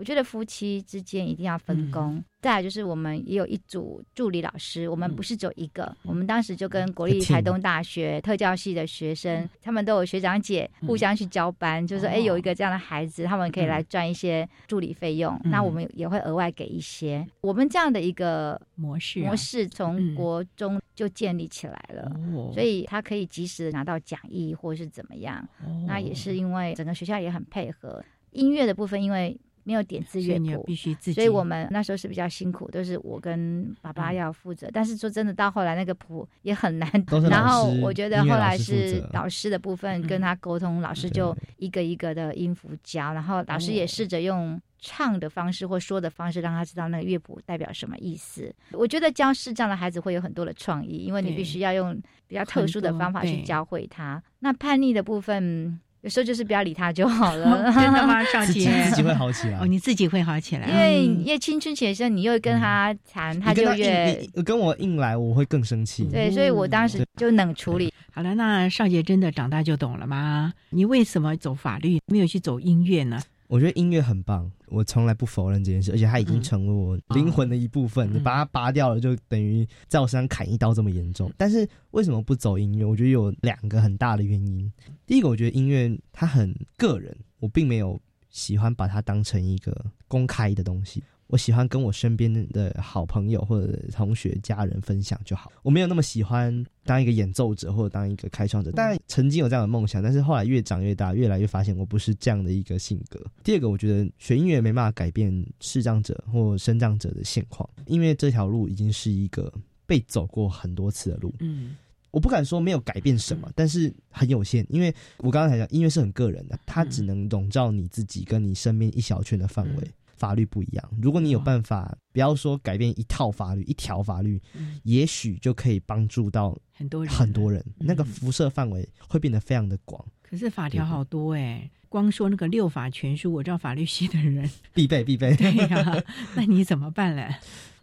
[0.00, 2.24] 我觉得夫妻之间一定要分工。
[2.40, 5.94] 再来就是我们也有一组助理老师，我们不是只有一个。
[6.04, 17.26] 我们当时就跟国立台东大学特教系的学生，他们都有学长姐互相去交班，就是哎有一个这样的孩子，他们可以来赚一些助理费用，那我们也会额外给一些。
[17.42, 22.10] 我们这样的一个模式模式从国中就建立起来了，
[22.54, 25.46] 所以他可以及时的拿到讲义或是怎么样。
[25.86, 29.38] 那也是因为整个学校也很配合音乐的部分，因为。
[29.64, 31.12] 没有点字乐谱，必须自己。
[31.12, 34.68] 所以我们那时候是比较辛苦，都是我跟爸爸要负责。
[34.72, 36.90] 但是说真的，到后来那个谱也很难。
[37.28, 48.52] 然后我觉得后来是老师的部分跟他沟通，老师就一个一个的音符教，然后老师也试着用唱的方式或说的方式让他知道那个乐谱代表什么意思。
[48.72, 51.94] 我觉得教视障的孩子会有很多的创意，因为你必须要用
[52.26, 54.22] 比较特殊的方法去教会他。
[54.38, 55.78] 那叛逆的部分。
[56.02, 58.24] 有时候就是不要理他就好了，真的吗？
[58.24, 66.04] 少杰自己会好起来哦，你自己会好起来，因为因为青春期的时候，你又跟他谈，他就越跟我硬来，我会更生气。
[66.04, 67.92] 对，所以我当时就冷处理。
[68.12, 70.52] 好了，那少杰真的长大就懂了吗？
[70.70, 73.20] 你为什么走法律，没有去走音乐呢？
[73.46, 78.12] 我觉得音乐很棒，我从来不否认这件事，而且它已经成为我灵魂的一部分。
[78.12, 81.30] 你把它拔掉了，就等于在我身上砍一刀这么严重。
[81.36, 82.84] 但是为什么不走音乐？
[82.84, 84.72] 我觉得有两个很大的原因。
[85.06, 88.00] 第一个，我觉得音乐它很个人，我并没有
[88.30, 91.02] 喜欢把它当成一个公开的东西。
[91.30, 95.50] 我喜欢跟我身边的好朋友或者同学、家人分享就好。
[95.62, 98.72] 我没有那么喜欢当一个演奏者或者当一个开创者。
[98.74, 103.24] 但曾经有这样的梦想，但是后来越长越大，越来越发现我不是这样的一个性格。
[103.44, 109.52] 第二个，我觉得学音乐没办法改变视障者或身障者的现况，因为这条路已经是一个
[109.86, 111.32] 被走过很多次的路。
[111.38, 111.76] 嗯。
[112.10, 119.90] 我不敢说没有改变什么，但是很有限，因为我刚刚才讲，音乐是很个人的，它只能笼罩你自己跟你身边一小圈的范围。
[120.20, 124.38] 法律不一样，如果你有办法，不要说改变一套法律、一条法律，
[124.82, 127.14] 也许就可以帮助到很多人。
[127.14, 130.04] 很多人，那个辐射范围会变得非常的广。
[130.20, 135.34] 可是法条好多哎，光说那个六法全书，我知道法律系的人必备必备。
[135.40, 136.04] 对呀，
[136.36, 137.34] 那你怎么办嘞？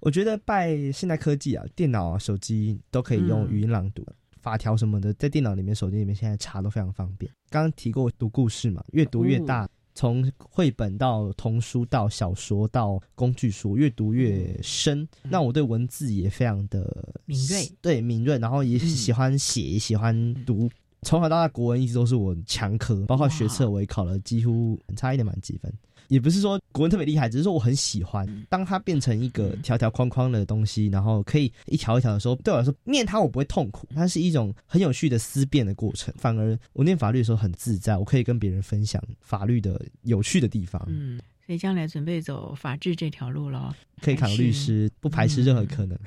[0.01, 4.05] 我觉得拜现代科技啊，电脑、啊、手机都可以用语音朗读，
[4.39, 7.31] 法条什么的，在电脑里面、手机里面现在查都非常方便。
[7.49, 9.67] 刚刚提过读故事嘛，越读越大。
[9.97, 15.09] 从绘本到童书到小说到工具书，越读越深。
[15.23, 20.69] 那我对文字也非常的敏锐，对敏锐，然后也喜欢写，也喜欢读。
[21.01, 25.73] 从小到大，国文一直都是我强科，包括学测我也考了几乎差一点满几分。
[26.07, 28.27] 也不是说国文特别厉害，只是说我很喜欢。
[28.49, 36.13] 当它变成一个条条框框的东西，然后可以一条一条的时候，对我来说念它我不会痛苦，它是一种很有趣的思辨的过程。
[36.17, 40.83] 反而我念法律的时候很自在，我可以跟别人分享法律的有趣的地方。
[40.87, 41.19] 嗯。
[41.47, 45.97] 所以将来准备走法治这条路了，可以考律师，不排斥任何可能。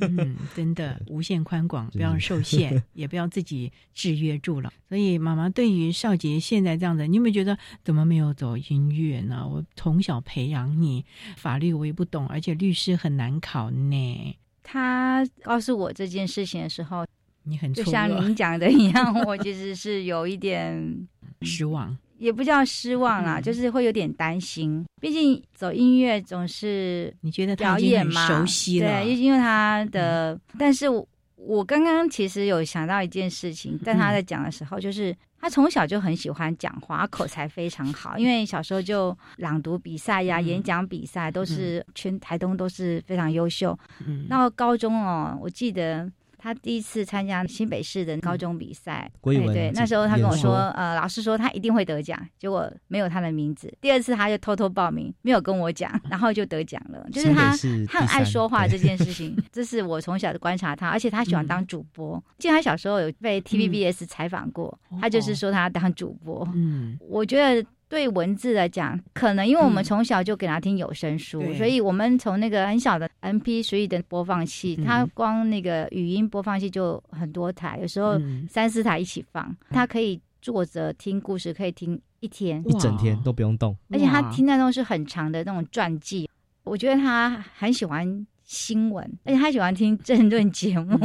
[0.00, 4.70] 嗯，真的无限宽广，不要受限， 也不要自己制约住了。
[4.90, 9.48] 所以妈妈对于少杰现在这样的，你有没有觉得怎么没有走音乐呢？
[9.50, 11.02] 我从小培养你，
[11.38, 14.36] 法律我也不懂，而且律师很难考呢。
[14.62, 17.06] 他告诉我这件事情的时候，
[17.44, 21.08] 你很就像您讲的一样，我其实是有一点
[21.40, 21.96] 失望。
[22.20, 24.84] 也不叫失望啦，就是会有点担心。
[25.00, 30.38] 毕竟走音乐总是你觉得表演嘛，熟悉了，对，因为他的。
[30.58, 43.76] 但是我我刚刚其实有想到一件事情，但他在讲的时候，就是他从小就很喜欢讲话，口才非常好，因为小时候就朗读比赛呀、演讲比赛都是全台东都是非常优秀。
[44.06, 46.06] 嗯，到高中哦，我记得。
[46.42, 53.72] 他第一次参加新北市的高中比赛，对对，那时候他跟我说，呃，老师说他一定会得奖，结果没有他的名字。
[53.80, 57.06] 第二次他就偷偷报名，没有跟我讲， 然后就得奖了。
[57.12, 57.54] 就是他
[57.86, 62.22] 他很爱说话这件事情，这是我从小的观察他，而且他喜欢当主播。
[62.38, 66.48] 记得他小时候有被 TVBS 采访过，他就是说他当主播。
[66.54, 67.68] 嗯，我觉得。
[67.90, 78.16] 对文字来讲，可能因为我们从小就给他听有声书，所以我们从那个很小的 M P 随意的播放器，他光那个语音播放器就很多台，有时候
[78.48, 86.30] 三四台一起放，他可以坐着听故事，可以听一天一整天都不用动，而且他听那种是很长的那种传记，
[86.62, 90.96] 我觉得他很喜欢新闻，而且他喜欢听政论节目，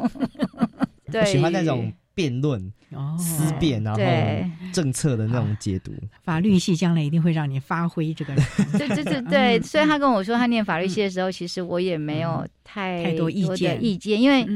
[1.10, 1.90] 对，喜欢那种。
[2.14, 2.72] 辩论、
[3.18, 4.00] 思辨，然后
[4.72, 5.92] 政策的那种解读，
[6.22, 8.34] 法律系将来一定会让你发挥这个。
[8.78, 13.84] 对对对对，所以他跟我说他念法律系的时候，其实我也没有太太多意见。
[13.84, 14.46] 意见，因为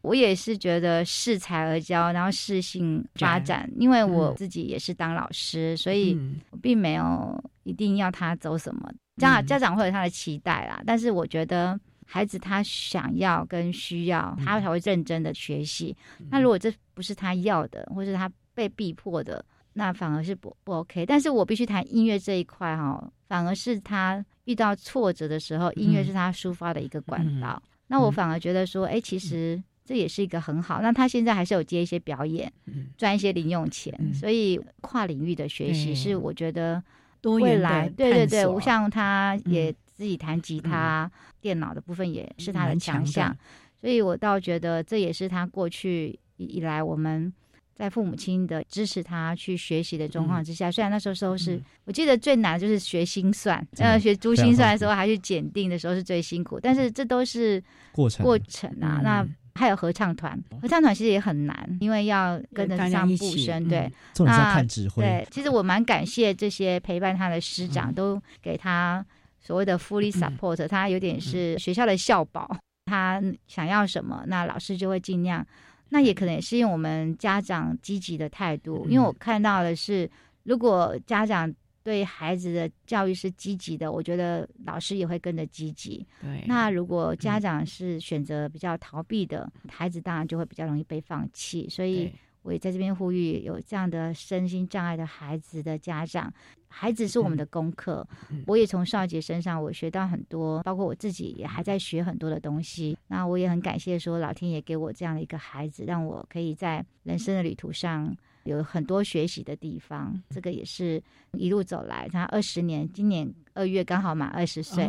[0.00, 3.70] 我也是觉得适才而教，然后适性发展。
[3.76, 6.18] 因为我自己也是当老师，所以
[6.60, 8.90] 并没有一定要他走什么。
[9.18, 11.78] 家家长会有他的期待啦，但是我觉得。
[12.12, 15.96] 孩子他想要跟需要，他才会认真的学习。
[16.30, 19.42] 那如果这不是他要的，或是他被逼迫的，
[19.72, 21.06] 那反而是不不 OK。
[21.06, 27.62] 但是我必须谈音乐这一块哈，反而是他遇到挫折的时候，音乐是他抒发的一个管道。
[27.86, 30.82] 那我反而觉得说，哎，其实这也是一个很好。
[30.82, 32.52] 那他现在还是有接一些表演，
[32.98, 36.84] 赚一些零用钱，所以跨领域的学习是我觉得
[37.22, 39.74] 未来对对对，像他也。
[39.94, 41.08] 自己弹吉他，
[41.42, 43.36] 电脑的部分也是他的强项，
[43.80, 47.30] 所以我倒觉得这也是他过去以来我们
[47.74, 57.62] 在父母亲的支持他去学习的状况之下，虽然那时候时候是我记得最难的就是学心算，呃，学珠心算的时候 还是检定的时候是最辛苦，但是这都是
[57.92, 59.00] 过程过程啊。
[59.02, 63.90] 那还有合唱团，合唱团其实也很难，因为要跟得上步声，对，
[64.20, 65.02] 那看指挥。
[65.02, 69.04] 对，其实我蛮感谢这些陪伴他的师长，都给他。
[69.42, 75.46] 所谓的 fully support，他有点是学校的校宝，他想要什么，那老师就会尽量。
[75.90, 80.10] 那也可能也是因为我们家长积极的态度，因为我看到的是，
[80.44, 86.06] 如果家长对孩子的教育是积极的，我觉得老师也会跟着积极。
[86.22, 86.44] 对。
[86.46, 91.68] 那如果家长是选择比较逃避的，孩子当然就会比较容易被放弃。
[91.68, 92.10] 所以
[92.42, 96.32] 我也在这边呼吁，有这样的身心障碍的孩子的家长。
[96.68, 98.06] 孩子是我们的功课。
[98.46, 102.96] 我也从少杰身上我学到很多，包括我自己也还在学很多的东西。
[103.08, 110.18] 那我也很感谢说老天爷给我这样的一个孩子，让我可以在人生的旅途上有很多学习的地方。
[110.30, 114.86] 这个也是一路走来，他二十年，今年二月刚好满二十岁，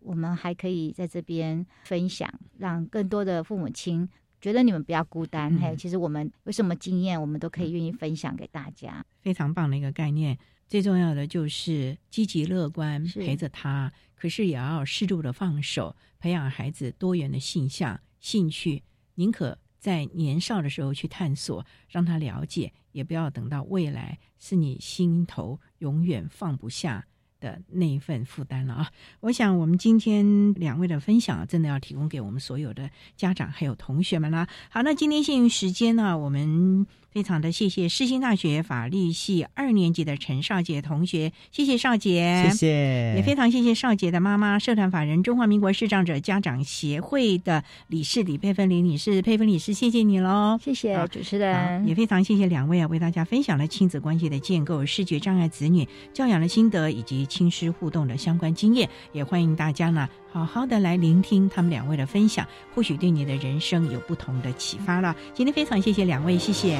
[0.00, 4.06] 我们还可以在这边分享，让更多的父母亲。
[4.44, 9.02] 觉得你们不要孤单，还有，其实我们有什么经验，我们都可以愿意分享给大家。
[9.22, 10.38] 非常棒的一个概念，
[10.68, 18.82] 最重要的就是积极乐观陪着他，可是也要适度的放手，培养孩子多元的性向、兴趣，
[19.14, 27.06] 宁可在年少的时候去探索，让他了解，也不要等到未来是你心头永远放不下。
[27.44, 28.90] 的那一份负担了啊！
[29.20, 34.48] 我想我们今天两位的分享，真的要提供给我们所有的家长还有同学们啦。
[34.70, 36.86] 好，那今天幸运时间呢，我们。
[37.14, 60.08] 非常的谢谢世新大学法律系二年级的陈少杰同学，谢谢少杰，谢谢，也非常谢谢少杰的妈妈，社团法人中华民国视障者家长协会的理事李佩芬李女士，佩芬女士，谢谢你喽，谢谢主持人，也非常谢谢两位啊，为大家分享了亲子关系的建构、视觉障碍子女教养的心得以及亲师互动的相关经验，也欢迎大家呢。
[60.32, 62.44] 好好的来聆听他们两位的分享，
[62.74, 65.14] 或许对你的人生有不同的启发了。
[65.32, 66.76] 今天非常谢谢两位，谢谢。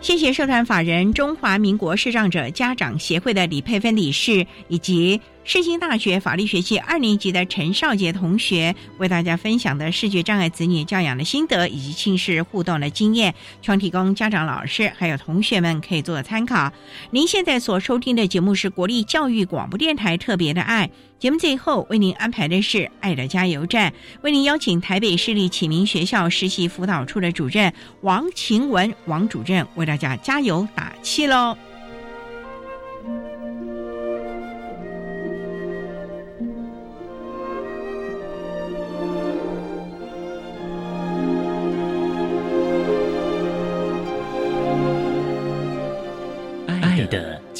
[0.00, 5.20] 谢谢社团法人中华民国视障者家长协会的李佩芬理事以及。
[5.42, 16.70] 世新大学法律学系二年级的陈少杰同学为大家分享的视觉障碍子女教养的心得以及亲视互动的经验，希望提供家长、老师还有同学们可以做参考。
[17.10, 20.88] 您现在所收听的节目是国立教育广播电台特别的爱
[21.18, 27.72] 节目，最后为您安排的是爱的加油站，为您邀请台北市立启明学校实习辅导处的主任
[28.02, 31.56] 王晴文王主任为大家加油打气喽。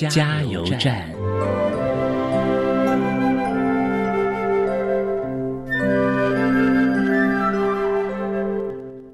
[0.08, 1.06] 加油站。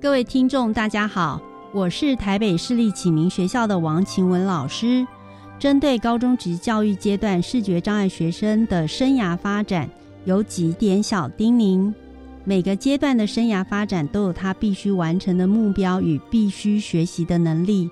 [0.00, 1.40] 各位听众，大家好，
[1.72, 5.04] 我是台北市立启明学校的王晴雯老师。
[5.58, 9.88] 针对高中职教育阶段视觉障碍学生的生涯发展，
[10.24, 11.92] 有几点小叮咛。
[12.44, 17.90] 每个阶段的生涯发展都有他必须完成的目标与必须学习的能力。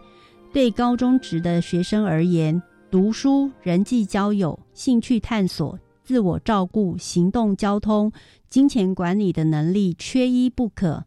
[0.52, 2.62] 对高中职的学生而言，
[2.94, 8.12] 读书、人际交友、兴趣探索、自我照顾、行动交通、
[8.48, 11.04] 金钱管理的能力缺一不可。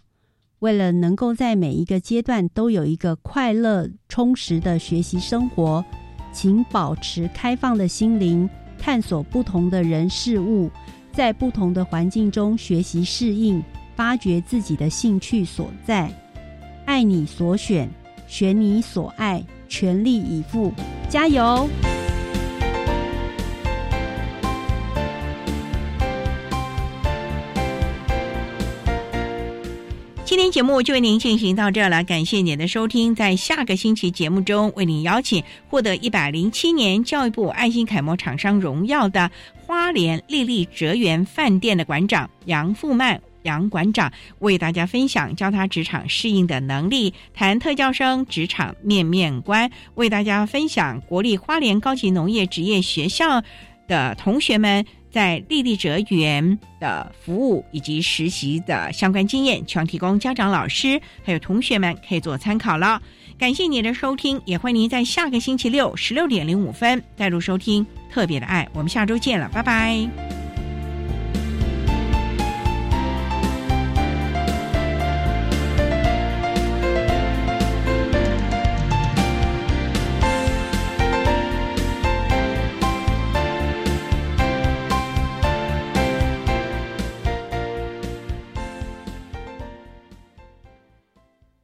[0.60, 5.82] 为了能够在每一个阶段都有一个快乐充实的学习生活，
[6.34, 10.70] 请保持开放的心灵，探索不同的人事物，
[11.14, 13.64] 在不同的环境中学习适应，
[13.96, 16.12] 发掘自己的兴趣所在，
[16.84, 17.90] 爱你所选，
[18.28, 19.42] 选你所爱。
[19.68, 20.74] 全力以赴，
[21.10, 21.70] 加油！
[30.24, 33.16] 今天节目就为您进行到这了，感谢您的收听。
[33.16, 39.32] 在下个星期节目中，为您邀请获得一百零七年教育部爱心楷模厂商荣耀的
[39.66, 43.22] 花莲丽丽哲园饭店的馆长杨富曼。
[43.44, 53.44] 杨馆长为大家分享教他职场适应的能力，谈特教生职场面面观，为大家分享国立花莲高级农业职业学校
[53.88, 63.02] 的同学们在丽丽哲园的服务以及实习的相关经验，希望提供家长、老师还有同学们可以做参考了。
[63.40, 68.68] 感谢您的收听，也欢迎您在下个星期六十六点零五分再度收听特别的爱。
[68.74, 70.47] 我们下周见了，拜拜。